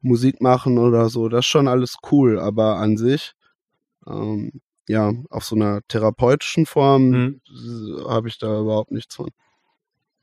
[0.00, 1.28] Musik machen oder so.
[1.28, 3.32] Das ist schon alles cool, aber an sich,
[4.06, 4.52] ähm,
[4.88, 7.40] ja, auf so einer therapeutischen Form Mhm.
[8.08, 9.28] habe ich da überhaupt nichts von.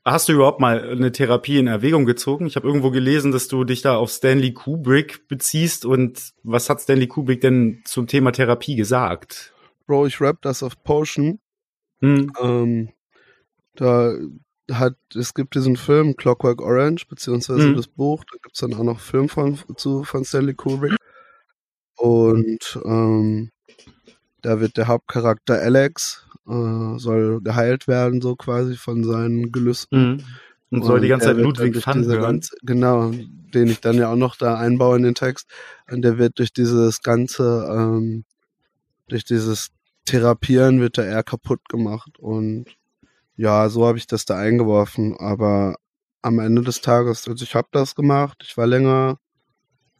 [0.08, 2.46] Hast du überhaupt mal eine Therapie in Erwägung gezogen?
[2.46, 6.80] Ich habe irgendwo gelesen, dass du dich da auf Stanley Kubrick beziehst und was hat
[6.80, 9.52] Stanley Kubrick denn zum Thema Therapie gesagt?
[9.84, 11.40] Bro, ich rap das auf Potion.
[12.00, 12.30] Hm.
[12.40, 12.92] Ähm,
[13.74, 14.14] da
[14.70, 17.74] hat, es gibt diesen Film Clockwork Orange, beziehungsweise Mhm.
[17.74, 20.94] das Buch, da gibt's dann auch noch einen Film von, zu, von Stanley Kubrick.
[21.96, 23.50] Und ähm,
[24.46, 29.98] da wird der Hauptcharakter Alex, äh, soll geheilt werden, so quasi von seinen Gelüsten.
[30.16, 30.24] Mhm.
[30.70, 32.22] Und soll die ganze Zeit Ludwig diese hören.
[32.22, 33.10] ganze- Genau,
[33.54, 35.48] den ich dann ja auch noch da einbaue in den Text.
[35.90, 38.24] Und der wird durch dieses ganze, ähm,
[39.08, 39.70] durch dieses
[40.04, 42.18] Therapieren wird er eher kaputt gemacht.
[42.18, 42.66] Und
[43.36, 45.16] ja, so habe ich das da eingeworfen.
[45.18, 45.76] Aber
[46.22, 48.38] am Ende des Tages, also ich habe das gemacht.
[48.44, 49.18] Ich war länger,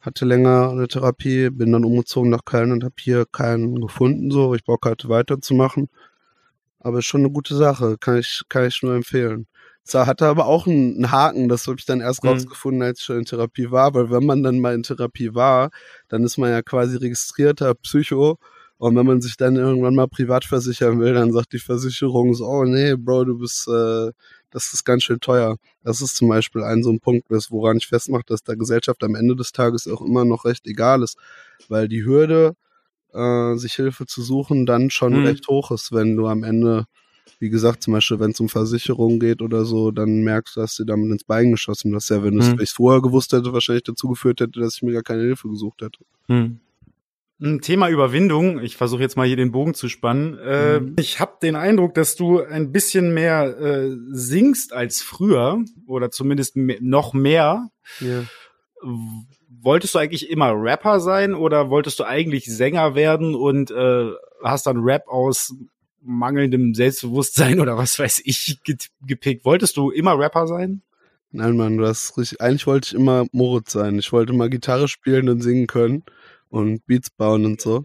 [0.07, 4.55] hatte länger eine Therapie, bin dann umgezogen nach Köln und habe hier keinen gefunden, so.
[4.55, 5.89] Ich Bock hatte weiterzumachen.
[6.79, 9.47] Aber ist schon eine gute Sache, kann ich, kann ich nur empfehlen.
[9.83, 12.29] Es hatte aber auch einen, einen Haken, das habe ich dann erst Mhm.
[12.29, 15.69] rausgefunden, als ich schon in Therapie war, weil wenn man dann mal in Therapie war,
[16.09, 18.37] dann ist man ja quasi registrierter Psycho
[18.77, 22.45] und wenn man sich dann irgendwann mal privat versichern will, dann sagt die Versicherung so,
[22.45, 24.11] oh nee, Bro, du bist, äh,
[24.51, 25.57] das ist ganz schön teuer.
[25.83, 29.15] Das ist zum Beispiel ein so ein Punkt, woran ich festmache, dass der Gesellschaft am
[29.15, 31.17] Ende des Tages auch immer noch recht egal ist,
[31.69, 32.55] weil die Hürde,
[33.13, 35.25] äh, sich Hilfe zu suchen, dann schon Mhm.
[35.25, 36.85] recht hoch ist, wenn du am Ende
[37.39, 40.75] wie gesagt, zum Beispiel, wenn es um Versicherungen geht oder so, dann merkst du, dass
[40.75, 41.91] dir damit ins Bein geschossen.
[41.93, 42.65] Das ja, wenn du es Mhm.
[42.67, 45.99] vorher gewusst hätte, wahrscheinlich dazu geführt hätte, dass ich mir gar keine Hilfe gesucht hätte.
[46.27, 46.59] Hm.
[47.39, 48.59] Ein Thema Überwindung.
[48.63, 50.37] Ich versuche jetzt mal hier den Bogen zu spannen.
[50.39, 50.95] Äh, Mhm.
[50.97, 56.55] Ich habe den Eindruck, dass du ein bisschen mehr äh, singst als früher oder zumindest
[56.55, 57.69] noch mehr.
[57.99, 58.23] Ja.
[59.61, 64.11] Wolltest du eigentlich immer Rapper sein oder wolltest du eigentlich Sänger werden und äh,
[64.43, 65.53] hast dann Rap aus
[66.01, 68.59] mangelndem Selbstbewusstsein oder was weiß ich
[69.05, 69.45] gepickt?
[69.45, 70.81] Wolltest du immer Rapper sein?
[71.31, 72.41] Nein, Mann, du hast richtig.
[72.41, 73.99] Eigentlich wollte ich immer Moritz sein.
[73.99, 76.03] Ich wollte mal Gitarre spielen und singen können
[76.49, 77.83] und Beats bauen und so.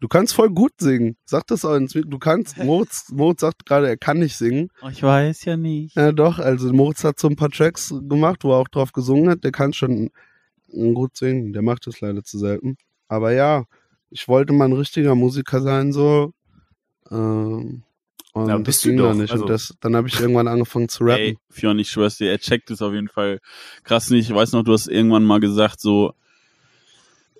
[0.00, 1.16] Du kannst voll gut singen.
[1.24, 1.78] Sag das auch.
[1.78, 2.56] Du kannst.
[2.58, 4.68] Moritz, Moritz sagt gerade, er kann nicht singen.
[4.82, 5.96] Oh, Ich weiß ja nicht.
[5.96, 6.38] Ja, doch.
[6.38, 9.44] Also Moritz hat so ein paar Tracks gemacht, wo er auch drauf gesungen hat.
[9.44, 10.10] Der kann schon
[10.70, 11.52] gut singen.
[11.52, 12.76] Der macht das leider zu selten.
[13.08, 13.64] Aber ja,
[14.10, 16.32] ich wollte mal ein richtiger Musiker sein, so.
[17.10, 17.82] Ähm,
[18.32, 19.30] und Ja, das bist du ging dann doch, nicht.
[19.30, 21.20] also- Und das, dann habe ich irgendwann angefangen zu rappen.
[21.22, 23.38] Ey, Fionn, ich schwör's dir, er checkt es auf jeden Fall
[23.84, 24.28] krass nicht.
[24.28, 26.12] Ich weiß noch, du hast irgendwann mal gesagt, so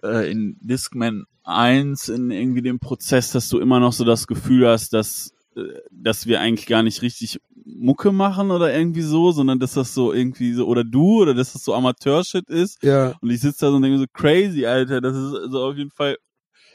[0.04, 4.68] äh, in Discman 1, in irgendwie dem Prozess, dass du immer noch so das Gefühl
[4.68, 9.58] hast, dass, äh, dass wir eigentlich gar nicht richtig Mucke machen oder irgendwie so, sondern
[9.58, 12.82] dass das so irgendwie so, oder du, oder dass das so Amateurshit ist.
[12.82, 15.76] Ja, Und ich sitze da so und denke so, crazy, Alter, das ist also auf
[15.76, 16.16] jeden Fall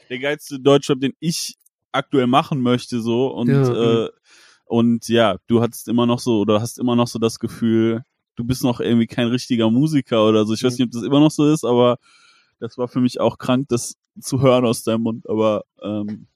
[0.08, 1.54] der geilste Deutschrap, den ich
[1.92, 3.28] aktuell machen möchte, so.
[3.28, 4.08] Und, Ja, äh,
[4.66, 8.02] und ja, du hattest immer noch so, oder hast immer noch so das Gefühl,
[8.36, 10.54] du bist noch irgendwie kein richtiger Musiker oder so.
[10.54, 11.98] Ich weiß nicht, ob das immer noch so ist, aber
[12.60, 15.28] das war für mich auch krank, das zu hören aus deinem Mund.
[15.28, 16.26] Aber ähm,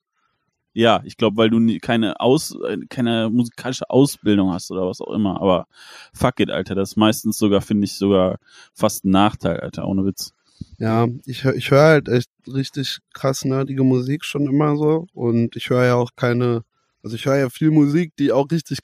[0.72, 5.00] ja, ich glaube, weil du nie, keine Aus, äh, keine musikalische Ausbildung hast oder was
[5.00, 5.40] auch immer.
[5.40, 5.66] Aber
[6.12, 8.38] fuck it, Alter, das ist meistens sogar, finde ich, sogar
[8.74, 10.32] fast ein Nachteil, Alter, ohne Witz.
[10.78, 11.06] ja.
[11.26, 15.06] Ich, hör- ich höre halt echt richtig krass nerdige Musik schon immer so.
[15.14, 16.64] Und ich höre ja auch keine,
[17.04, 18.80] also ich höre ja viel Musik, die auch richtig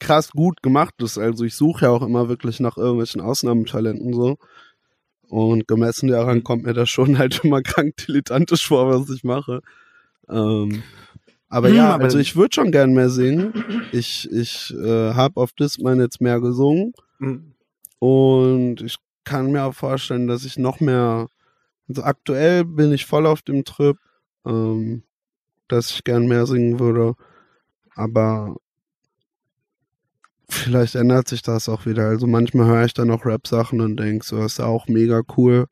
[0.00, 1.18] krass gut gemacht ist.
[1.18, 4.38] Also ich suche ja auch immer wirklich nach irgendwelchen Ausnahmetalenten so.
[5.28, 9.60] Und gemessen daran kommt mir das schon halt immer krank dilettantisch vor, was ich mache.
[10.28, 10.82] Ähm,
[11.48, 13.52] aber Hm, ja, aber- also ich würde schon gern mehr singen.
[13.92, 16.92] Ich, ich äh, habe auf Discman jetzt mehr gesungen.
[17.18, 17.52] Hm.
[17.98, 21.26] Und ich kann mir auch vorstellen, dass ich noch mehr,
[21.88, 23.98] also aktuell bin ich voll auf dem Trip,
[24.46, 25.02] ähm,
[25.68, 27.14] dass ich gern mehr singen würde.
[27.94, 28.56] Aber
[30.48, 32.08] vielleicht ändert sich das auch wieder.
[32.08, 35.66] Also manchmal höre ich dann auch Rap-Sachen und denke, so ist auch mega cool.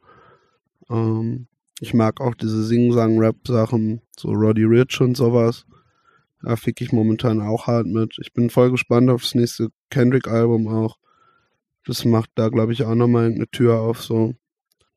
[0.90, 1.46] Ähm,
[1.80, 5.66] ich mag auch diese Sing-Sang-Rap-Sachen, so Roddy Rich und sowas.
[6.42, 8.16] Da fick ich momentan auch hart mit.
[8.20, 10.96] Ich bin voll gespannt auf das nächste Kendrick-Album auch.
[11.84, 14.34] Das macht da, glaube ich, auch nochmal eine Tür auf, so.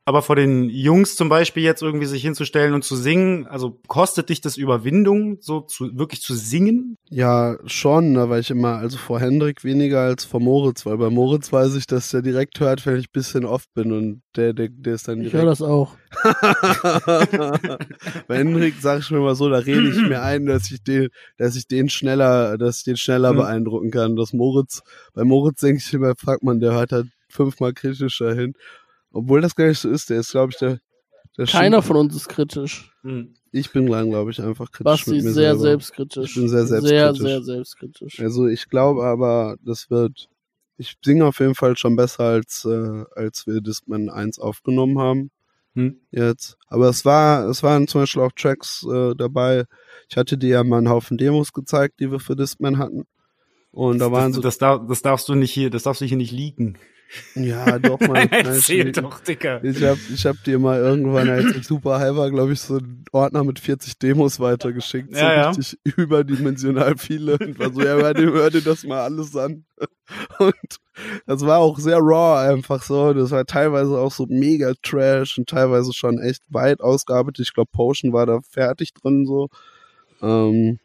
[0.09, 4.29] Aber vor den Jungs zum Beispiel jetzt irgendwie sich hinzustellen und zu singen, also kostet
[4.29, 6.95] dich das Überwindung, so zu, wirklich zu singen?
[7.11, 11.11] Ja, schon, da war ich immer, also vor Hendrik weniger als vor Moritz, weil bei
[11.11, 14.53] Moritz weiß ich, dass der direkt hört, wenn ich ein bisschen oft bin und der,
[14.53, 15.51] der, der ist dann Ich höre direkt.
[15.51, 15.95] das auch.
[18.27, 21.09] bei Hendrik sag ich mir mal so, da rede ich mir ein, dass ich den,
[21.37, 23.37] dass ich den schneller, dass ich den schneller Mhm.
[23.37, 24.15] beeindrucken kann.
[24.15, 24.81] Das Moritz,
[25.13, 28.55] bei Moritz denke ich immer, fragt man, der hört halt fünfmal kritischer hin.
[29.11, 30.79] Obwohl das gar nicht so ist, der ist, glaube ich, der,
[31.37, 32.91] der Keiner von uns ist kritisch.
[33.01, 33.33] Hm.
[33.51, 35.59] Ich bin lang, glaube ich, einfach kritisch Basti mit mir ist sehr selber.
[35.61, 36.29] selbstkritisch.
[36.29, 37.21] Ich bin sehr Sehr, selbstkritisch.
[37.21, 38.19] sehr selbstkritisch.
[38.19, 40.29] Also ich glaube aber, das wird.
[40.77, 45.31] Ich singe auf jeden Fall schon besser als äh, als wir Discman 1 aufgenommen haben
[45.75, 45.99] Hm.
[46.11, 46.57] jetzt.
[46.67, 49.65] Aber es war es waren zum Beispiel auch Tracks äh, dabei.
[50.09, 53.03] Ich hatte dir ja mal einen Haufen Demos gezeigt, die wir für Discman hatten.
[53.71, 56.05] Und da waren das, so das, darf, das darfst du nicht hier, das darfst du
[56.05, 56.77] hier nicht leaken.
[57.35, 58.27] Ja, doch mal.
[58.31, 59.63] Erzähl doch, Dicker.
[59.63, 62.77] Ich hab, ich hab dir mal irgendwann, als ich super high war, glaube ich, so
[62.77, 65.13] einen Ordner mit 40 Demos weitergeschickt.
[65.13, 65.49] So Ja, ja.
[65.49, 67.37] richtig überdimensional viele.
[67.39, 69.65] Und war so, ja, hör dir, hör dir das mal alles an.
[70.39, 70.53] Und
[71.25, 73.13] das war auch sehr raw einfach so.
[73.13, 77.45] Das war teilweise auch so mega trash und teilweise schon echt weit ausgearbeitet.
[77.47, 79.47] Ich glaube, Potion war da fertig drin so.
[80.21, 80.77] Ähm,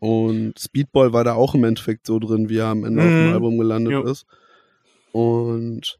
[0.00, 3.24] und Speedball war da auch im Endeffekt so drin, wie er am Ende auf Mhm.
[3.26, 4.02] dem Album gelandet Jo.
[4.02, 4.24] ist.
[5.12, 5.98] Und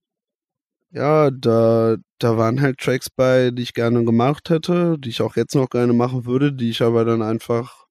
[0.90, 5.36] ja, da, da waren halt Tracks bei, die ich gerne gemacht hätte, die ich auch
[5.36, 7.86] jetzt noch gerne machen würde, die ich aber dann einfach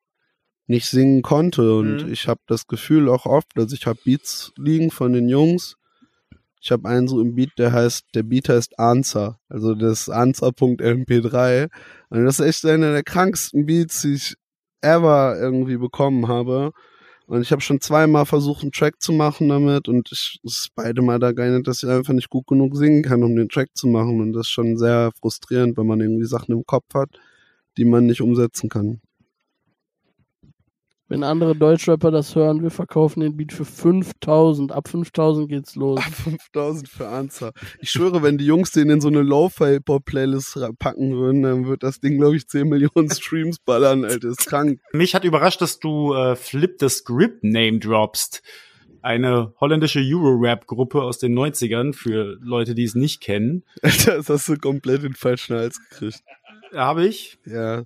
[0.68, 1.76] nicht singen konnte.
[1.76, 2.12] Und Mhm.
[2.14, 5.76] ich habe das Gefühl auch oft, dass ich habe Beats liegen von den Jungs.
[6.62, 11.70] Ich habe einen so im Beat, der heißt, der Beat heißt Answer, also das Answer.mp3.
[12.10, 14.36] Und das ist echt einer der kranksten Beats, die ich
[14.82, 16.72] ever irgendwie bekommen habe.
[17.32, 20.76] Und ich habe schon zweimal versucht, einen Track zu machen damit und ich es ist
[20.76, 23.70] beide Mal da geeinigt, dass ich einfach nicht gut genug singen kann, um den Track
[23.74, 24.20] zu machen.
[24.20, 27.10] Und das ist schon sehr frustrierend, wenn man irgendwie Sachen im Kopf hat,
[27.78, 29.00] die man nicht umsetzen kann.
[31.12, 34.72] Wenn andere Deutschrapper das hören, wir verkaufen den Beat für 5000.
[34.72, 36.00] Ab 5000 geht's los.
[36.00, 37.52] Ab 5000 für Answer.
[37.80, 41.84] Ich schwöre, wenn die Jungs den in so eine Lo-Fi-Hip-Hop-Playlist ra- packen würden, dann wird
[41.84, 44.30] das Ding, glaube ich, 10 Millionen Streams ballern, Alter.
[44.30, 44.80] Ist krank.
[44.94, 48.42] Mich hat überrascht, dass du äh, Flip the Script Name droppst.
[49.04, 53.64] Eine holländische Euro-Rap-Gruppe aus den 90ern, für Leute, die es nicht kennen.
[53.82, 56.22] Alter, das hast du komplett in den falschen Hals gekriegt.
[56.74, 57.38] Habe ich.
[57.46, 57.84] Ja.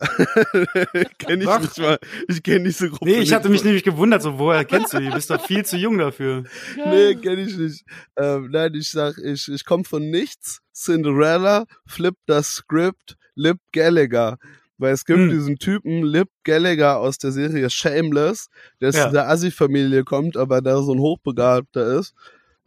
[1.18, 1.60] kenn ich Doch.
[1.60, 1.98] nicht mal.
[2.28, 5.08] Ich kenne diese Gruppe Nee, ich hatte mich nämlich gewundert, so, woher kennst du die?
[5.08, 6.44] Du bist doch viel zu jung dafür.
[6.76, 7.84] Nee, kenne ich nicht.
[8.16, 10.60] Ähm, nein, ich sag, ich, ich komme von nichts.
[10.74, 14.38] Cinderella, Flip das Script, Lip Gallagher.
[14.78, 15.28] Weil es gibt Hm.
[15.30, 18.48] diesen Typen, Lip Gallagher aus der Serie Shameless,
[18.80, 19.10] der aus Ja.
[19.10, 22.14] der Assi-Familie kommt, aber da so ein Hochbegabter ist.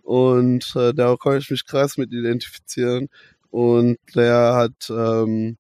[0.04, 3.08] Und äh, da konnte ich mich krass mit identifizieren.
[3.50, 5.58] Und der hat, ähm,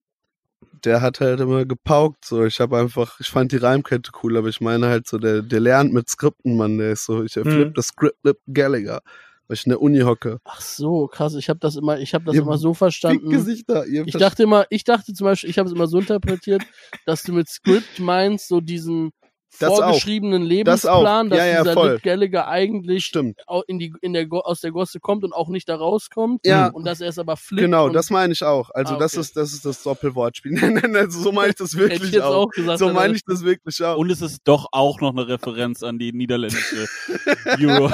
[0.85, 2.25] der hat halt immer gepaukt.
[2.25, 5.41] So, ich habe einfach, ich fand die Reimkette cool, aber ich meine halt so, der,
[5.41, 6.77] der lernt mit Skripten, Mann.
[6.77, 7.73] Der ist so, ich Mhm.
[7.73, 9.01] das Script Lip Gallagher,
[9.47, 10.39] weil ich in der Uni hocke.
[10.43, 11.35] Ach so, krass.
[11.35, 13.29] Ich habe das immer, ich habe das Ihr immer so verstanden.
[13.29, 13.85] Gesichter.
[13.85, 16.63] Ihr Ich dachte immer, ich dachte zum Beispiel, ich habe es immer so interpretiert,
[17.05, 19.11] dass du mit Script meinst, so diesen
[19.59, 21.01] Das vorgeschriebenen Das auch.
[21.03, 21.99] Lebensplan, dass Ja, ja, dieser voll.
[22.03, 23.39] Gallagher eigentlich Stimmt.
[23.67, 26.41] in die, in der, aus der Gosse kommt und auch nicht da rauskommt.
[26.45, 26.67] Ja.
[26.67, 27.61] Und dass er es aber flippt.
[27.65, 28.69] Genau, das meine ich auch.
[28.71, 29.21] Also Ah, das okay.
[29.21, 30.51] ist das ist das Doppelwortspiel.
[30.83, 32.45] Nein, so meine ich das ich wirklich jetzt auch.
[32.47, 32.79] auch gesagt.
[32.79, 33.97] So meine ich das wirklich auch.
[33.97, 36.87] Und es ist doch auch noch eine Referenz an die niederländische
[37.61, 37.91] Euro.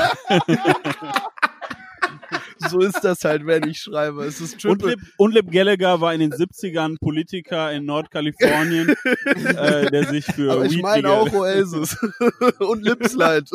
[2.70, 4.24] So ist das halt, wenn ich schreibe.
[4.26, 4.82] Es ist Und.
[4.82, 8.90] Lip, und Lip Gallagher war in den 70ern Politiker in Nordkalifornien,
[9.26, 11.98] äh, der sich für Aber ich Weed meine legal- auch Oasis
[12.60, 13.46] und Lipslide.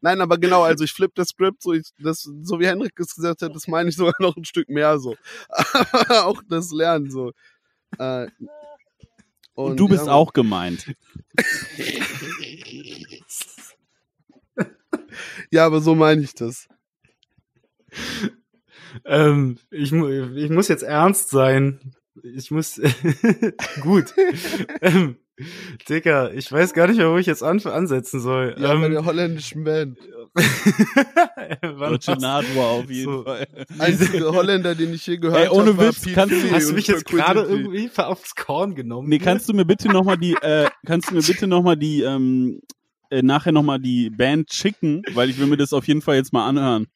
[0.00, 3.14] Nein, aber genau, also ich flippe das Skript, so, ich, das, so wie Henrik es
[3.14, 5.16] gesagt hat, das meine ich sogar noch ein Stück mehr so.
[6.08, 7.32] Auch das Lernen so.
[7.98, 8.26] Äh,
[9.54, 10.94] Und du bist ja, auch gemeint.
[15.50, 16.66] Ja, aber so meine ich das.
[19.04, 21.94] Ähm, ich, ich muss jetzt ernst sein.
[22.22, 22.80] Ich muss.
[23.80, 24.14] Gut.
[24.80, 25.16] ähm,
[25.88, 28.54] Dicker, ich weiß gar nicht mehr, wo ich jetzt an, ansetzen soll.
[28.56, 29.98] Ja, bei ähm, der holländischen Band.
[31.62, 32.12] Deutsche?
[32.12, 33.24] Nadur auf jeden So.
[33.24, 33.46] Fall.
[33.78, 36.74] Einzige Holländer, den ich je gehört Ey, ohne habe, war Witz, kannst du- Hast du
[36.74, 39.08] mich jetzt gerade irgendwie aufs Korn genommen?
[39.08, 41.76] Nee, kannst du mir bitte noch mal die, äh, kannst du mir bitte noch mal
[41.76, 42.60] die, ähm,
[43.18, 46.16] äh, nachher noch mal die Band schicken, weil ich will mir das auf jeden Fall
[46.16, 46.86] jetzt mal anhören.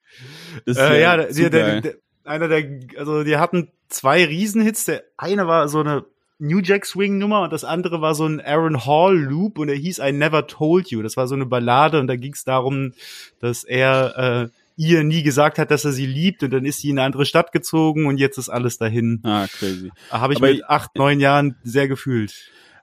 [0.66, 1.94] Das ist Äh, ja, der, der, der,
[2.24, 2.64] einer der,
[2.98, 4.84] also die hatten zwei Riesenhits.
[4.86, 6.04] Der eine war so eine
[6.38, 9.76] New Jack Swing Nummer und das andere war so ein Aaron Hall Loop und der
[9.76, 11.02] hieß I Never Told You.
[11.02, 12.92] Das war so eine Ballade und da ging es darum,
[13.40, 16.90] dass er äh, ihr nie gesagt hat, dass er sie liebt und dann ist sie
[16.90, 19.20] in eine andere Stadt gezogen und jetzt ist alles dahin.
[19.24, 19.90] Ah, crazy.
[20.10, 22.32] Habe ich Aber- mit acht, neun Jahren sehr gefühlt.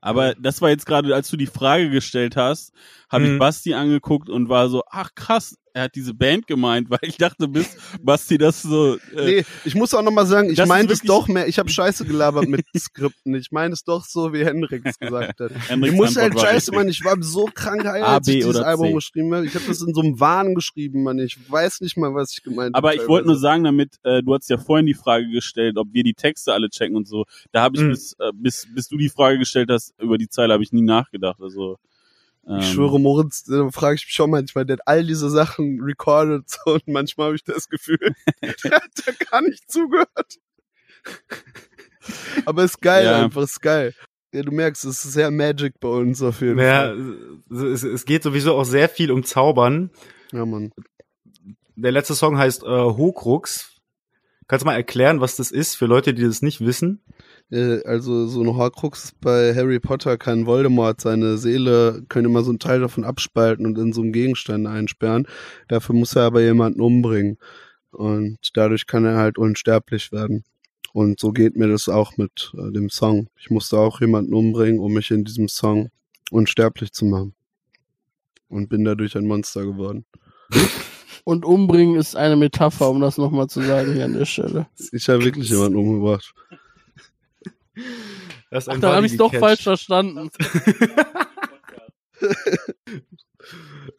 [0.02, 2.74] Aber das war jetzt gerade, als du die Frage gestellt hast,
[3.16, 3.34] habe Mhm.
[3.34, 7.18] ich Basti angeguckt und war so, ach krass, er hat diese Band gemeint, weil ich
[7.18, 8.96] dachte, bis Basti das so.
[8.96, 11.68] Äh, Nee, ich muss auch noch mal sagen, ich meine es doch mehr, ich habe
[11.70, 13.36] Scheiße gelabert mit Skripten.
[13.36, 15.52] Ich meine es doch so, wie Henrik es gesagt hat.
[15.84, 16.72] Ich muss halt scheiße.
[16.72, 18.94] Mann, ich war so krank A, als ich dieses Album C?
[18.94, 19.46] geschrieben habe.
[19.46, 21.20] Ich habe das in so einem Wahn geschrieben, Mann.
[21.20, 23.02] Ich weiß nicht mal, was ich gemeint Aber habe.
[23.02, 26.04] ich wollte nur sagen, damit, äh, du hast ja vorhin die Frage gestellt, ob wir
[26.04, 27.26] die Texte alle checken und so.
[27.52, 27.90] Da habe ich Mhm.
[27.90, 30.82] bis, äh, bis, bis du die Frage gestellt hast, über die Zeile habe ich nie
[30.84, 31.42] nachgedacht.
[31.42, 31.78] Also
[32.48, 35.80] ähm, Ich schwöre, Moritz, da frage ich mich schon manchmal, der hat all diese Sachen
[35.82, 37.98] recorded so, und manchmal habe ich das Gefühl,
[38.42, 40.36] der hat da gar nicht zugehört.
[42.46, 43.24] Aber ist geil, Ja.
[43.24, 43.94] einfach ist geil.
[44.34, 47.18] Ja, du merkst, es ist sehr Magic bei uns auf jeden Ja, Fall.
[47.72, 49.92] es, es geht sowieso auch sehr viel um Zaubern.
[50.32, 50.72] Ja, Mann.
[51.76, 53.75] der letzte Song heißt äh, Hokrux.
[54.48, 57.02] Kannst du mal erklären, was das ist für Leute, die das nicht wissen?
[57.52, 62.52] Äh, also so ein Horcrux bei Harry Potter kann Voldemort seine Seele, können immer so
[62.52, 65.28] einen Teil davon abspalten und in so einen Gegenstand einsperren.
[65.68, 67.38] Dafür muss er aber jemanden umbringen.
[67.92, 70.44] Und dadurch kann er halt unsterblich werden.
[70.94, 73.30] Und so geht mir das auch mit äh, dem Song.
[73.38, 75.90] Ich musste auch jemanden umbringen, um mich in diesem Song
[76.30, 77.34] unsterblich zu machen.
[78.48, 80.06] Und bin dadurch ein Monster geworden.
[81.24, 84.68] Und umbringen ist eine Metapher, um das nochmal zu sagen hier an der Stelle.
[84.92, 86.34] Ich habe wirklich jemanden umgebracht.
[88.50, 90.30] Das Ach, dann habe ich doch falsch verstanden.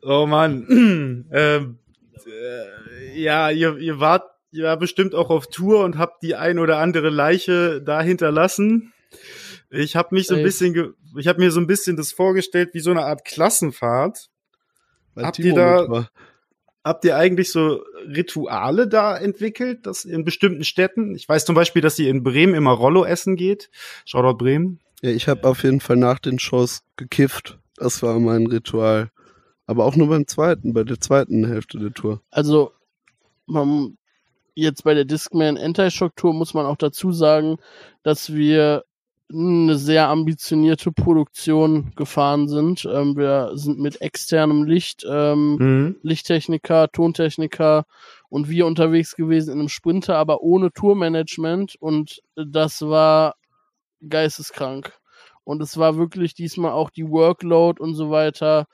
[0.03, 1.27] oh Mann.
[1.33, 1.79] ähm,
[2.27, 6.79] äh, ja, ihr, ihr wart ja bestimmt auch auf Tour und habt die ein oder
[6.79, 8.93] andere Leiche da hinterlassen.
[9.71, 12.81] Ich habe mich so ein bisschen, ich habe mir so ein bisschen das vorgestellt wie
[12.81, 14.31] so eine Art Klassenfahrt.
[15.15, 16.09] Weil habt Timo ihr da,
[16.87, 21.17] habt ihr eigentlich so Rituale da entwickelt, das in bestimmten Städten?
[21.17, 23.71] Ich weiß zum Beispiel, dass ihr in Bremen immer Rollo essen geht.
[24.05, 24.79] Shoutout Bremen.
[25.03, 27.59] Ja, ich habe auf jeden Fall nach den Shows gekifft.
[27.75, 29.11] Das war mein Ritual.
[29.67, 32.23] Aber auch nur beim zweiten, bei der zweiten Hälfte der Tour.
[32.31, 32.71] Also,
[33.47, 33.99] man,
[34.55, 37.57] jetzt bei der Discman Anti-Shock Tour muss man auch dazu sagen,
[38.05, 38.85] dass wir
[39.33, 42.87] eine sehr ambitionierte Produktion gefahren sind.
[42.91, 45.97] Ähm, wir sind mit externem Licht, ähm, mhm.
[46.03, 47.87] Lichttechniker, Tontechniker
[48.29, 53.35] und wir unterwegs gewesen in einem Sprinter, aber ohne Tourmanagement und das war
[54.09, 54.93] geisteskrank.
[55.45, 58.67] Und es war wirklich diesmal auch die Workload und so weiter,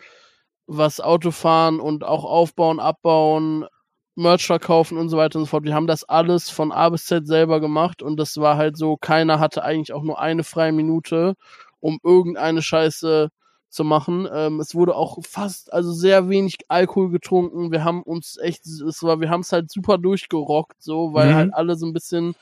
[0.67, 3.67] was Autofahren und auch Aufbauen, Abbauen,
[4.15, 5.65] Merch verkaufen und so weiter und so fort.
[5.65, 8.97] Wir haben das alles von A bis Z selber gemacht und das war halt so,
[8.97, 11.35] keiner hatte eigentlich auch nur eine freie Minute,
[11.81, 13.31] um irgendeine Scheiße
[13.73, 14.29] zu machen.
[14.33, 17.73] Ähm, es wurde auch fast, also sehr wenig Alkohol getrunken.
[17.73, 21.35] Wir haben uns echt, es war, wir haben es halt super durchgerockt, so, weil mhm.
[21.35, 22.35] halt alle so ein bisschen,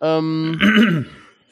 [0.00, 1.06] ähm,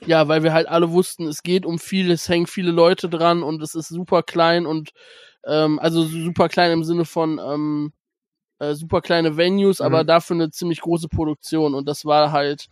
[0.07, 3.43] ja, weil wir halt alle wussten, es geht um viel, es hängen viele Leute dran
[3.43, 4.91] und es ist super klein und
[5.47, 7.93] ähm, also super klein im Sinne von ähm,
[8.59, 9.87] äh, super kleine Venues, mhm.
[9.87, 11.75] aber dafür eine ziemlich große Produktion.
[11.75, 12.69] Und das war halt,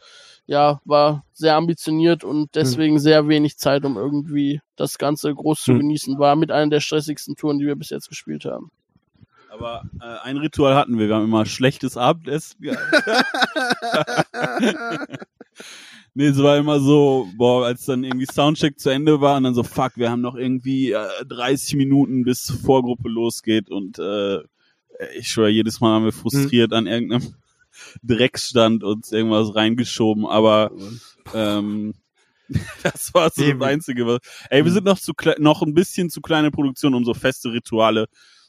[0.46, 2.48] ja, war sehr ambitioniert und mhm.
[2.54, 3.00] deswegen mhm.
[3.00, 5.78] sehr wenig Zeit, um irgendwie das Ganze groß zu mhm.
[5.80, 6.18] genießen.
[6.18, 8.70] War mit einer der stressigsten Touren, die wir bis jetzt gespielt haben.
[9.50, 11.08] Aber äh, ein Ritual hatten wir.
[11.08, 12.58] Wir haben immer schlechtes Abendessen
[16.18, 19.52] Nee, es war immer so, boah, als dann irgendwie Soundcheck zu Ende war und dann
[19.52, 24.38] so, fuck, wir haben noch irgendwie äh, 30 Minuten bis Vorgruppe losgeht und äh,
[25.16, 26.78] ich schwöre, jedes Mal haben wir frustriert hm.
[26.78, 27.34] an irgendeinem
[28.02, 30.70] Drecksstand uns irgendwas reingeschoben, aber
[31.34, 31.94] ähm,
[32.82, 33.60] das war so Eben.
[33.60, 34.06] das Einzige.
[34.06, 34.20] Was,
[34.50, 34.74] ey, wir hm.
[34.74, 38.06] sind noch zu noch ein bisschen zu kleine Produktion, um so feste Rituale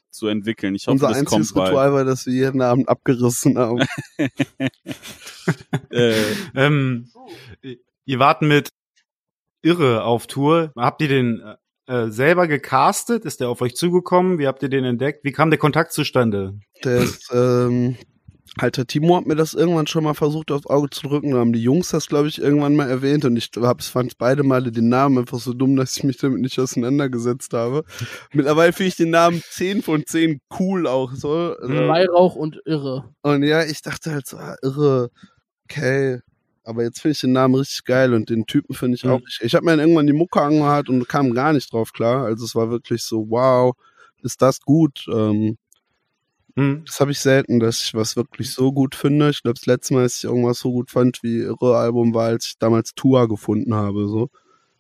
[0.10, 0.76] zu entwickeln.
[0.76, 3.86] Ich hoffe, Unser das einziges kommt Ritual war, dass wir jeden Abend abgerissen haben.
[5.92, 6.24] äh,
[6.56, 7.10] ähm,
[8.06, 8.70] ihr wart mit
[9.62, 10.72] Irre auf Tour.
[10.76, 11.42] Habt ihr den
[11.88, 13.26] äh, selber gecastet?
[13.26, 14.40] Ist der auf euch zugekommen?
[14.40, 15.24] Wie habt ihr den entdeckt?
[15.24, 16.60] Wie kam der Kontakt zustande?
[16.84, 17.98] Der ist, ähm,
[18.60, 21.32] Alter, Timo hat mir das irgendwann schon mal versucht aufs Auge zu drücken.
[21.32, 24.44] Da haben die Jungs das, glaube ich, irgendwann mal erwähnt und ich hab's, fand beide
[24.44, 27.84] Male den Namen einfach so dumm, dass ich mich damit nicht auseinandergesetzt habe.
[28.34, 31.56] Mittlerweile finde ich den Namen 10 von 10 cool auch so.
[31.60, 33.14] Also, Weihrauch und Irre.
[33.22, 35.10] Und ja, ich dachte halt so, ah, Irre,
[35.70, 36.20] okay,
[36.68, 39.12] aber jetzt finde ich den Namen richtig geil und den Typen finde ich mhm.
[39.12, 39.22] auch.
[39.26, 42.26] Ich, ich habe mir dann irgendwann die Mucke angehört und kam gar nicht drauf klar.
[42.26, 43.74] Also es war wirklich so, wow,
[44.22, 45.06] ist das gut.
[45.10, 45.58] Ähm,
[46.56, 46.84] mhm.
[46.86, 49.30] Das habe ich selten, dass ich was wirklich so gut finde.
[49.30, 52.26] Ich glaube, das letzte Mal, dass ich irgendwas so gut fand wie Irre Album war,
[52.26, 54.30] als ich damals Tua gefunden habe, so.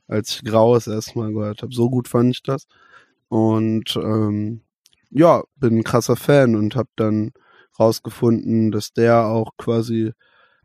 [0.10, 1.74] Als ich Graues erstmal gehört habe.
[1.74, 2.68] So gut fand ich das.
[3.30, 4.60] Und ähm,
[5.10, 7.32] ja, bin ein krasser Fan und habe dann
[7.80, 10.12] rausgefunden, dass der auch quasi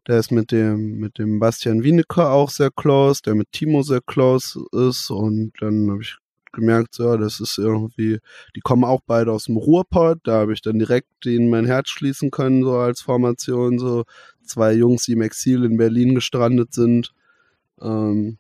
[0.07, 4.01] der ist mit dem, mit dem Bastian Wienecker auch sehr close, der mit Timo sehr
[4.01, 5.11] close ist.
[5.11, 6.17] Und dann habe ich
[6.53, 8.19] gemerkt, so, das ist irgendwie,
[8.55, 10.19] die kommen auch beide aus dem Ruhrpott.
[10.25, 13.79] Da habe ich dann direkt in mein Herz schließen können, so als Formation.
[13.79, 14.05] So
[14.45, 17.13] zwei Jungs, die im Exil in Berlin gestrandet sind.
[17.81, 18.39] Ähm,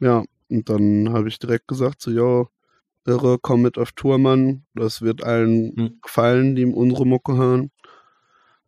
[0.00, 2.48] ja, und dann habe ich direkt gesagt, so, yo,
[3.06, 4.64] irre, komm mit auf Tour, Mann.
[4.74, 5.98] Das wird allen mhm.
[6.02, 7.70] gefallen, die unsere Mucke hören.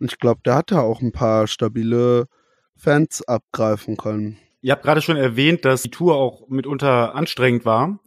[0.02, 2.26] Und ich glaube, der hat da auch ein paar stabile
[2.76, 4.36] Fans abgreifen können.
[4.60, 8.00] Ihr habt gerade schon erwähnt, dass die Tour auch mitunter anstrengend war.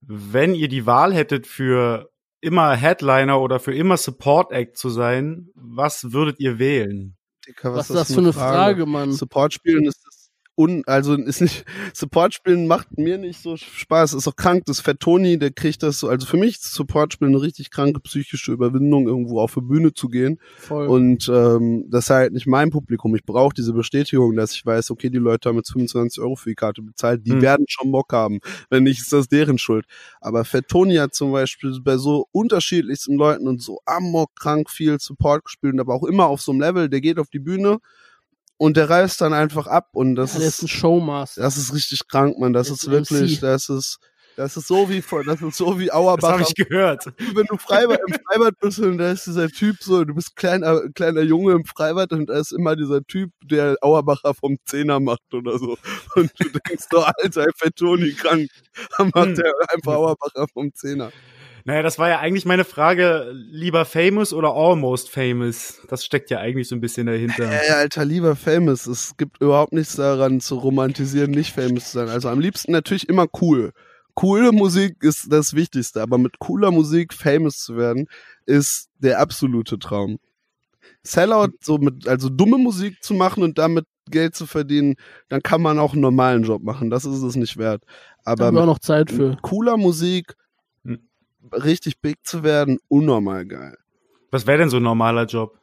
[0.00, 5.48] Wenn ihr die Wahl hättet für immer Headliner oder für immer Support Act zu sein,
[5.56, 7.16] was würdet ihr wählen?
[7.44, 9.12] Dicker, was, was ist das für eine Frage, Frage Mann?
[9.12, 10.15] Support spielen ist das
[10.56, 14.80] un, also ist nicht, Support spielen macht mir nicht so Spaß, ist auch krank, das
[14.80, 18.00] Fat Tony, der kriegt das so, also für mich ist Support spielen eine richtig kranke
[18.00, 20.38] psychische Überwindung, irgendwo auf die Bühne zu gehen.
[20.56, 20.86] Voll.
[20.88, 23.14] Und ähm, das ist halt nicht mein Publikum.
[23.14, 26.50] Ich brauche diese Bestätigung, dass ich weiß, okay, die Leute haben jetzt 25 Euro für
[26.50, 27.42] die Karte bezahlt, die Mhm.
[27.42, 28.40] werden schon Bock haben.
[28.70, 29.86] Wenn nicht, ist das deren Schuld.
[30.20, 34.98] Aber Fat Tony hat zum Beispiel bei so unterschiedlichsten Leuten und so amok krank viel
[34.98, 37.78] Support gespielt, aber auch immer auf so einem Level, der geht auf die Bühne
[38.58, 41.42] und der reißt dann einfach ab und das ja, der ist ein ist Showmaster.
[41.42, 42.52] das ist richtig krank, man.
[42.52, 43.40] Das Der ist ist wirklich, MC.
[43.40, 43.98] das ist
[44.36, 47.06] das ist so wie vor- das ist so wie Das Auerbach habe ich gehört.
[47.34, 50.90] wenn du Freibad, im Freibad bist und da ist dieser Typ so, du bist kleiner,
[50.94, 55.22] kleiner Junge im Freibad und da ist immer dieser Typ, der Auerbacher vom Zehner macht
[55.32, 55.78] oder so.
[56.16, 58.50] Und du denkst so, Alter, Fettoni krank.
[58.98, 59.34] Dann macht Hm.
[59.36, 61.12] der einfach Auerbacher vom Zehner.
[61.66, 65.82] Naja, das war ja eigentlich meine Frage, lieber famous oder almost famous?
[65.88, 67.50] Das steckt ja eigentlich so ein bisschen dahinter.
[67.50, 68.86] Ey, Alter, lieber famous.
[68.86, 72.08] Es gibt überhaupt nichts daran zu romantisieren, nicht famous zu sein.
[72.08, 73.72] Also am liebsten natürlich immer cool.
[74.14, 78.06] Coole Musik ist das Wichtigste, aber mit cooler Musik famous zu werden,
[78.46, 80.18] ist der absolute Traum.
[81.02, 84.94] Sellout, so mit, also dumme Musik zu machen und damit Geld zu verdienen,
[85.28, 86.90] dann kann man auch einen normalen Job machen.
[86.90, 87.82] Das ist es nicht wert.
[88.24, 89.36] Da Aber haben wir auch mit noch Zeit für.
[89.42, 90.34] cooler Musik.
[91.52, 93.76] Richtig big zu werden, unnormal geil.
[94.30, 95.58] Was wäre denn so ein normaler Job?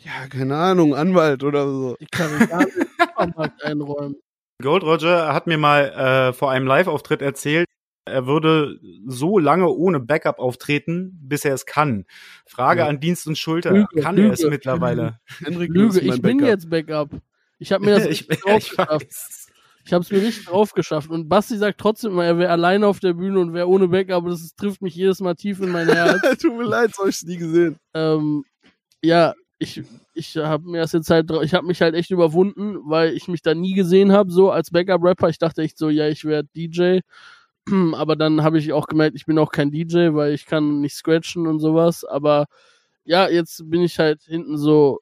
[0.00, 1.96] Ja, keine Ahnung, Anwalt oder so.
[2.00, 4.16] Die Karriere im Supermarkt einräumen.
[4.60, 7.66] Gold Roger hat mir mal äh, vor einem Live-Auftritt erzählt,
[8.04, 12.04] er würde so lange ohne Backup auftreten, bis er es kann.
[12.46, 12.88] Frage Ja.
[12.88, 14.50] an Dienst und Schulter, Lüge, kann er es Lüge.
[14.50, 15.20] mittlerweile?
[15.38, 16.48] Henrik Lüge, mein ich bin Backup.
[16.48, 17.10] jetzt Backup.
[17.58, 19.41] Ich habe mir das ich, ich weiß.
[19.84, 21.10] Ich habe es mir richtig drauf geschafft.
[21.10, 24.26] Und Basti sagt trotzdem immer, er wäre alleine auf der Bühne und wäre ohne Backup.
[24.26, 26.20] Das ist, trifft mich jedes Mal tief in mein Herz.
[26.40, 27.76] Tut mir leid, so hab ich nie gesehen.
[27.94, 28.44] ähm,
[29.02, 29.82] ja, ich,
[30.14, 33.42] ich habe mir das jetzt halt, ich habe mich halt echt überwunden, weil ich mich
[33.42, 35.28] da nie gesehen habe, so als Backup-Rapper.
[35.28, 37.00] Ich dachte echt so, ja, ich werde DJ.
[37.94, 40.94] Aber dann habe ich auch gemerkt, ich bin auch kein DJ, weil ich kann nicht
[40.94, 42.04] scratchen und sowas.
[42.04, 42.46] Aber
[43.04, 45.00] ja, jetzt bin ich halt hinten so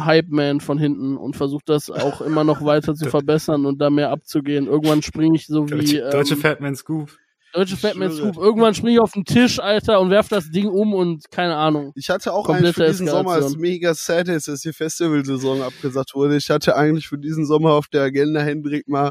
[0.00, 4.10] Hype-Man von hinten und versuche das auch immer noch weiter zu verbessern und da mehr
[4.10, 4.66] abzugehen.
[4.66, 7.10] Irgendwann springe ich so wie Deutsche, deutsche ähm, Fatman Scoop.
[7.52, 8.32] deutsche Fatman schwöre.
[8.32, 8.44] Scoop.
[8.44, 11.92] Irgendwann springe ich auf den Tisch, Alter, und werf das Ding um und keine Ahnung.
[11.94, 15.62] Ich hatte auch Komplette eigentlich für diesen Sommer, es mega sad ist, dass die Festivalsaison
[15.62, 16.36] abgesagt wurde.
[16.36, 19.10] Ich hatte eigentlich für diesen Sommer auf der Agenda, Hendrik mal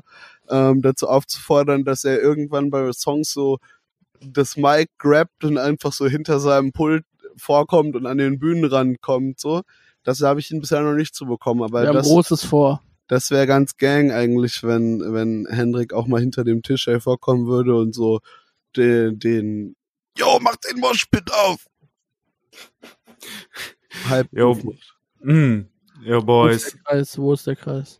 [0.50, 3.60] ähm, dazu aufzufordern, dass er irgendwann bei Songs so
[4.22, 7.04] das Mic grabt und einfach so hinter seinem Pult
[7.38, 9.40] vorkommt und an den Bühnen rankommt.
[9.40, 9.62] So.
[10.06, 12.82] Das habe ich ihn bisher noch nicht zu bekommen, aber Wir haben das, Großes vor.
[13.08, 17.76] das wäre ganz gang eigentlich, wenn, wenn Hendrik auch mal hinter dem Tisch hervorkommen würde
[17.76, 18.22] und so
[18.78, 19.76] den, den
[20.18, 21.66] Jo, mach den Moshpit auf!
[24.10, 24.54] Halb Jo.
[25.22, 25.66] Mm.
[26.04, 26.72] Yo, Wo ist Boys.
[26.72, 27.18] der Kreis?
[27.18, 28.00] Wo ist der Kreis?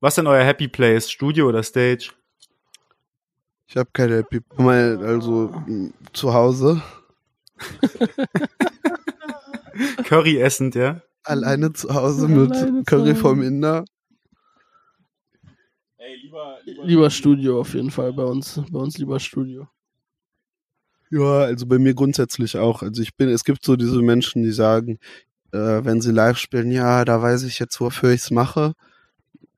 [0.00, 1.10] Was denn euer Happy Place?
[1.10, 2.12] Studio oder Stage?
[3.66, 5.52] Ich habe keine Happy mal also
[6.12, 6.82] zu Hause
[10.04, 11.02] Curry essend, ja?
[11.26, 13.84] Alleine zu Hause mit Curry vom Inder.
[15.98, 18.60] Ey, lieber, Lieber Studio auf jeden Fall bei uns.
[18.70, 19.68] Bei uns lieber Studio.
[21.10, 22.82] Ja, also bei mir grundsätzlich auch.
[22.82, 24.98] Also ich bin, es gibt so diese Menschen, die sagen,
[25.52, 28.72] äh, wenn sie live spielen, ja, da weiß ich jetzt, wofür ich's mache.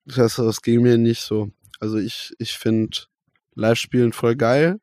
[0.04, 1.50] Das, das ging mir nicht so.
[1.80, 2.96] Also ich, ich finde
[3.54, 4.80] Live-Spielen voll geil,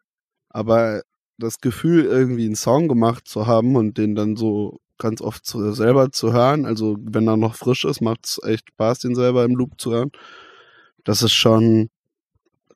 [0.49, 1.03] aber
[1.38, 5.73] das Gefühl, irgendwie einen Song gemacht zu haben und den dann so ganz oft zu,
[5.73, 9.55] selber zu hören, also wenn er noch frisch ist, macht's echt Spaß, den selber im
[9.55, 10.11] Loop zu hören.
[11.03, 11.89] Das ist schon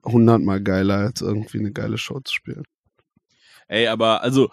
[0.03, 2.63] hundertmal geiler, als irgendwie eine geile Show zu spielen.
[3.67, 4.49] Ey, aber also,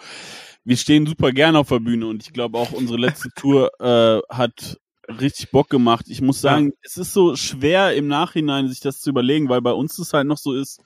[0.64, 4.20] wir stehen super gerne auf der Bühne und ich glaube auch unsere letzte Tour äh,
[4.34, 6.06] hat richtig Bock gemacht.
[6.08, 9.72] Ich muss sagen, es ist so schwer im Nachhinein sich das zu überlegen, weil bei
[9.72, 10.80] uns es halt noch so ist,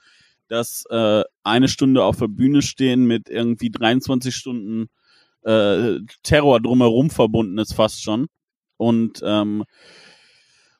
[0.47, 4.89] dass äh, eine Stunde auf der Bühne stehen mit irgendwie 23 Stunden
[5.43, 8.27] äh, Terror drumherum verbunden ist fast schon.
[8.77, 9.63] Und ähm,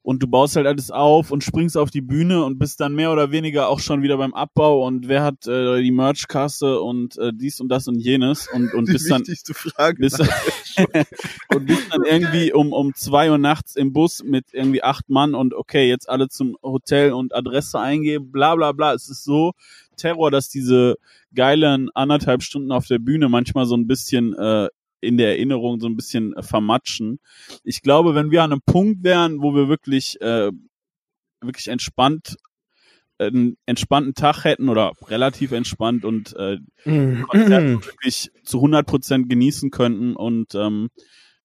[0.04, 3.12] und du baust halt alles auf und springst auf die Bühne und bist dann mehr
[3.12, 7.32] oder weniger auch schon wieder beim Abbau und wer hat äh, die Merchkasse und äh,
[7.34, 9.24] dies und das und jenes und und Die bist dann
[9.54, 10.00] Frage.
[10.00, 10.20] bist,
[11.54, 15.36] und bist dann irgendwie um um zwei Uhr nachts im Bus mit irgendwie acht Mann
[15.36, 19.54] und okay jetzt alle zum Hotel und Adresse eingeben bla bla bla es ist so
[19.98, 20.96] Terror dass diese
[21.36, 24.68] geilen anderthalb Stunden auf der Bühne manchmal so ein bisschen äh,
[25.02, 27.20] in der Erinnerung so ein bisschen äh, vermatschen.
[27.64, 30.52] Ich glaube, wenn wir an einem Punkt wären, wo wir wirklich, äh,
[31.42, 32.38] wirklich entspannt,
[33.18, 37.26] äh, einen entspannten Tag hätten oder relativ entspannt und äh, Konzert
[37.86, 40.90] wirklich zu 100 Prozent genießen könnten und ähm,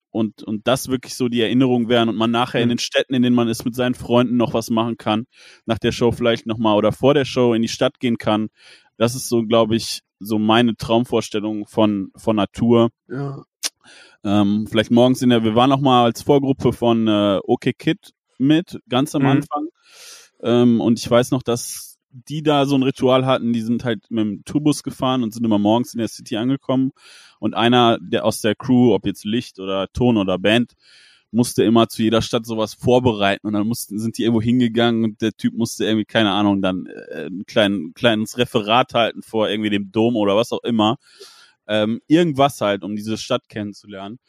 [0.09, 2.73] und, und das wirklich so die Erinnerung wären und man nachher in Mhm.
[2.73, 5.25] den Städten, in denen man ist, mit seinen Freunden noch was machen kann,
[5.65, 8.47] nach der Show vielleicht nochmal oder vor der Show in die Stadt gehen kann.
[8.97, 12.89] Das ist so, glaube ich, so meine Traumvorstellung von, von Natur.
[13.07, 13.43] Ja.
[14.23, 18.13] Ähm, vielleicht morgens in der, wir waren noch mal als Vorgruppe von äh, OK Kid
[18.37, 19.27] mit, ganz am Mhm.
[19.29, 19.67] Anfang.
[20.43, 24.09] Ähm, und ich weiß noch, dass die da so ein Ritual hatten, die sind halt
[24.09, 26.91] mit dem Tourbus gefahren und sind immer morgens in der City angekommen.
[27.39, 30.73] Und einer der aus der Crew, ob jetzt Licht oder Ton oder Band,
[31.31, 35.21] musste immer zu jeder Stadt sowas vorbereiten und dann mussten, sind die irgendwo hingegangen und
[35.21, 39.69] der Typ musste irgendwie, keine Ahnung, dann äh, ein klein, kleines Referat halten vor irgendwie
[39.69, 40.97] dem Dom oder was auch immer.
[41.67, 44.19] Ähm, irgendwas halt, um diese Stadt kennenzulernen.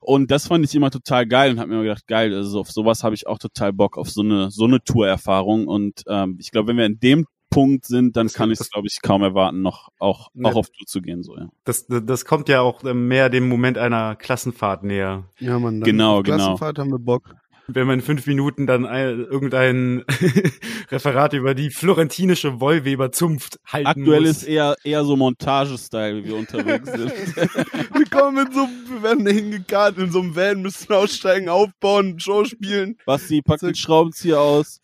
[0.00, 2.70] Und das fand ich immer total geil und habe mir immer gedacht, geil, also auf
[2.70, 5.66] sowas habe ich auch total Bock, auf so eine, so eine Tourerfahrung.
[5.66, 8.68] Und ähm, ich glaube, wenn wir in dem Punkt sind, dann Das- kann ich das-
[8.68, 10.44] es, glaube ich, kaum erwarten, noch auch, Ja.
[10.50, 11.22] auch auf Tour zu gehen.
[11.24, 11.48] So, ja.
[11.64, 15.24] Das, das kommt ja auch mehr dem Moment einer Klassenfahrt näher.
[15.40, 15.80] Ja, man.
[15.80, 16.36] Genau, auf genau.
[16.36, 17.34] Klassenfahrt haben wir Bock.
[17.70, 20.02] Wenn man in fünf Minuten dann ein, irgendein
[20.90, 24.30] Referat über die florentinische Wollweber-Zunft halten Aktuell muss.
[24.30, 27.12] ist eher, eher so Montage-Style, wie wir unterwegs sind.
[27.36, 32.44] Wir kommen in so, wir werden hingekarrt in so einem Van, müssen aussteigen, aufbauen, Show
[32.44, 32.96] spielen.
[33.04, 34.80] Basti packt den Schraubenzieher aus.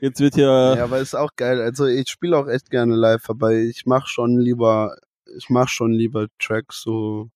[0.00, 1.60] Jetzt wird hier, Ja, aber ist auch geil.
[1.60, 4.96] Also ich spiele auch echt gerne live, aber ich mach schon lieber,
[5.36, 7.28] ich mach schon lieber Tracks so.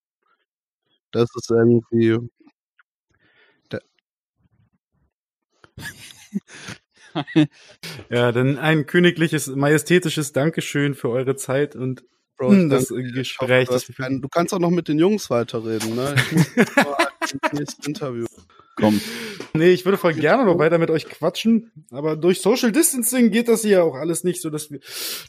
[1.11, 2.18] Das ist irgendwie.
[8.11, 12.05] Ja, dann ein königliches, majestätisches Dankeschön für eure Zeit und
[12.37, 15.29] Bro, Hm, das danke Gespräch, hoffe, du, keinen- du kannst auch noch mit den Jungs
[15.31, 16.14] weiterreden, ne?
[16.16, 18.26] Ich muss mal ins nächste Interview.
[18.76, 19.01] komm,
[19.55, 23.49] Nee, ich würde voll gerne noch weiter mit euch quatschen, aber durch Social Distancing geht
[23.49, 24.79] das hier auch alles nicht so, dass wir,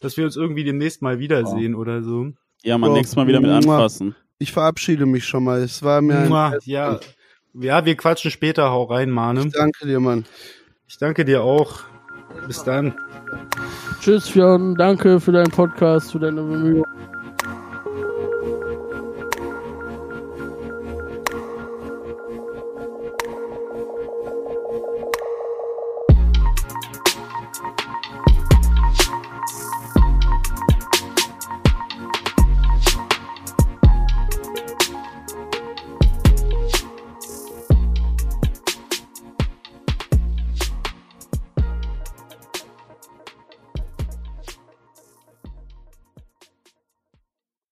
[0.01, 2.31] dass wir uns irgendwie demnächst mal wiedersehen oder so.
[2.61, 4.15] ja, man So, nächstes Mal wieder mit anfassen.
[4.37, 5.63] Ich verabschiede mich schon mal.
[5.63, 6.19] Es war mir
[6.53, 6.99] ein ja,
[7.53, 9.45] ja, wir quatschen später, hau rein, Mane.
[9.45, 10.25] Ich danke dir, Mann.
[10.87, 11.81] Ich danke dir auch.
[12.47, 12.95] Bis dann.
[14.01, 14.75] Tschüss, Fionn.
[14.75, 17.08] Danke für deinen Podcast, für deine Bemühungen.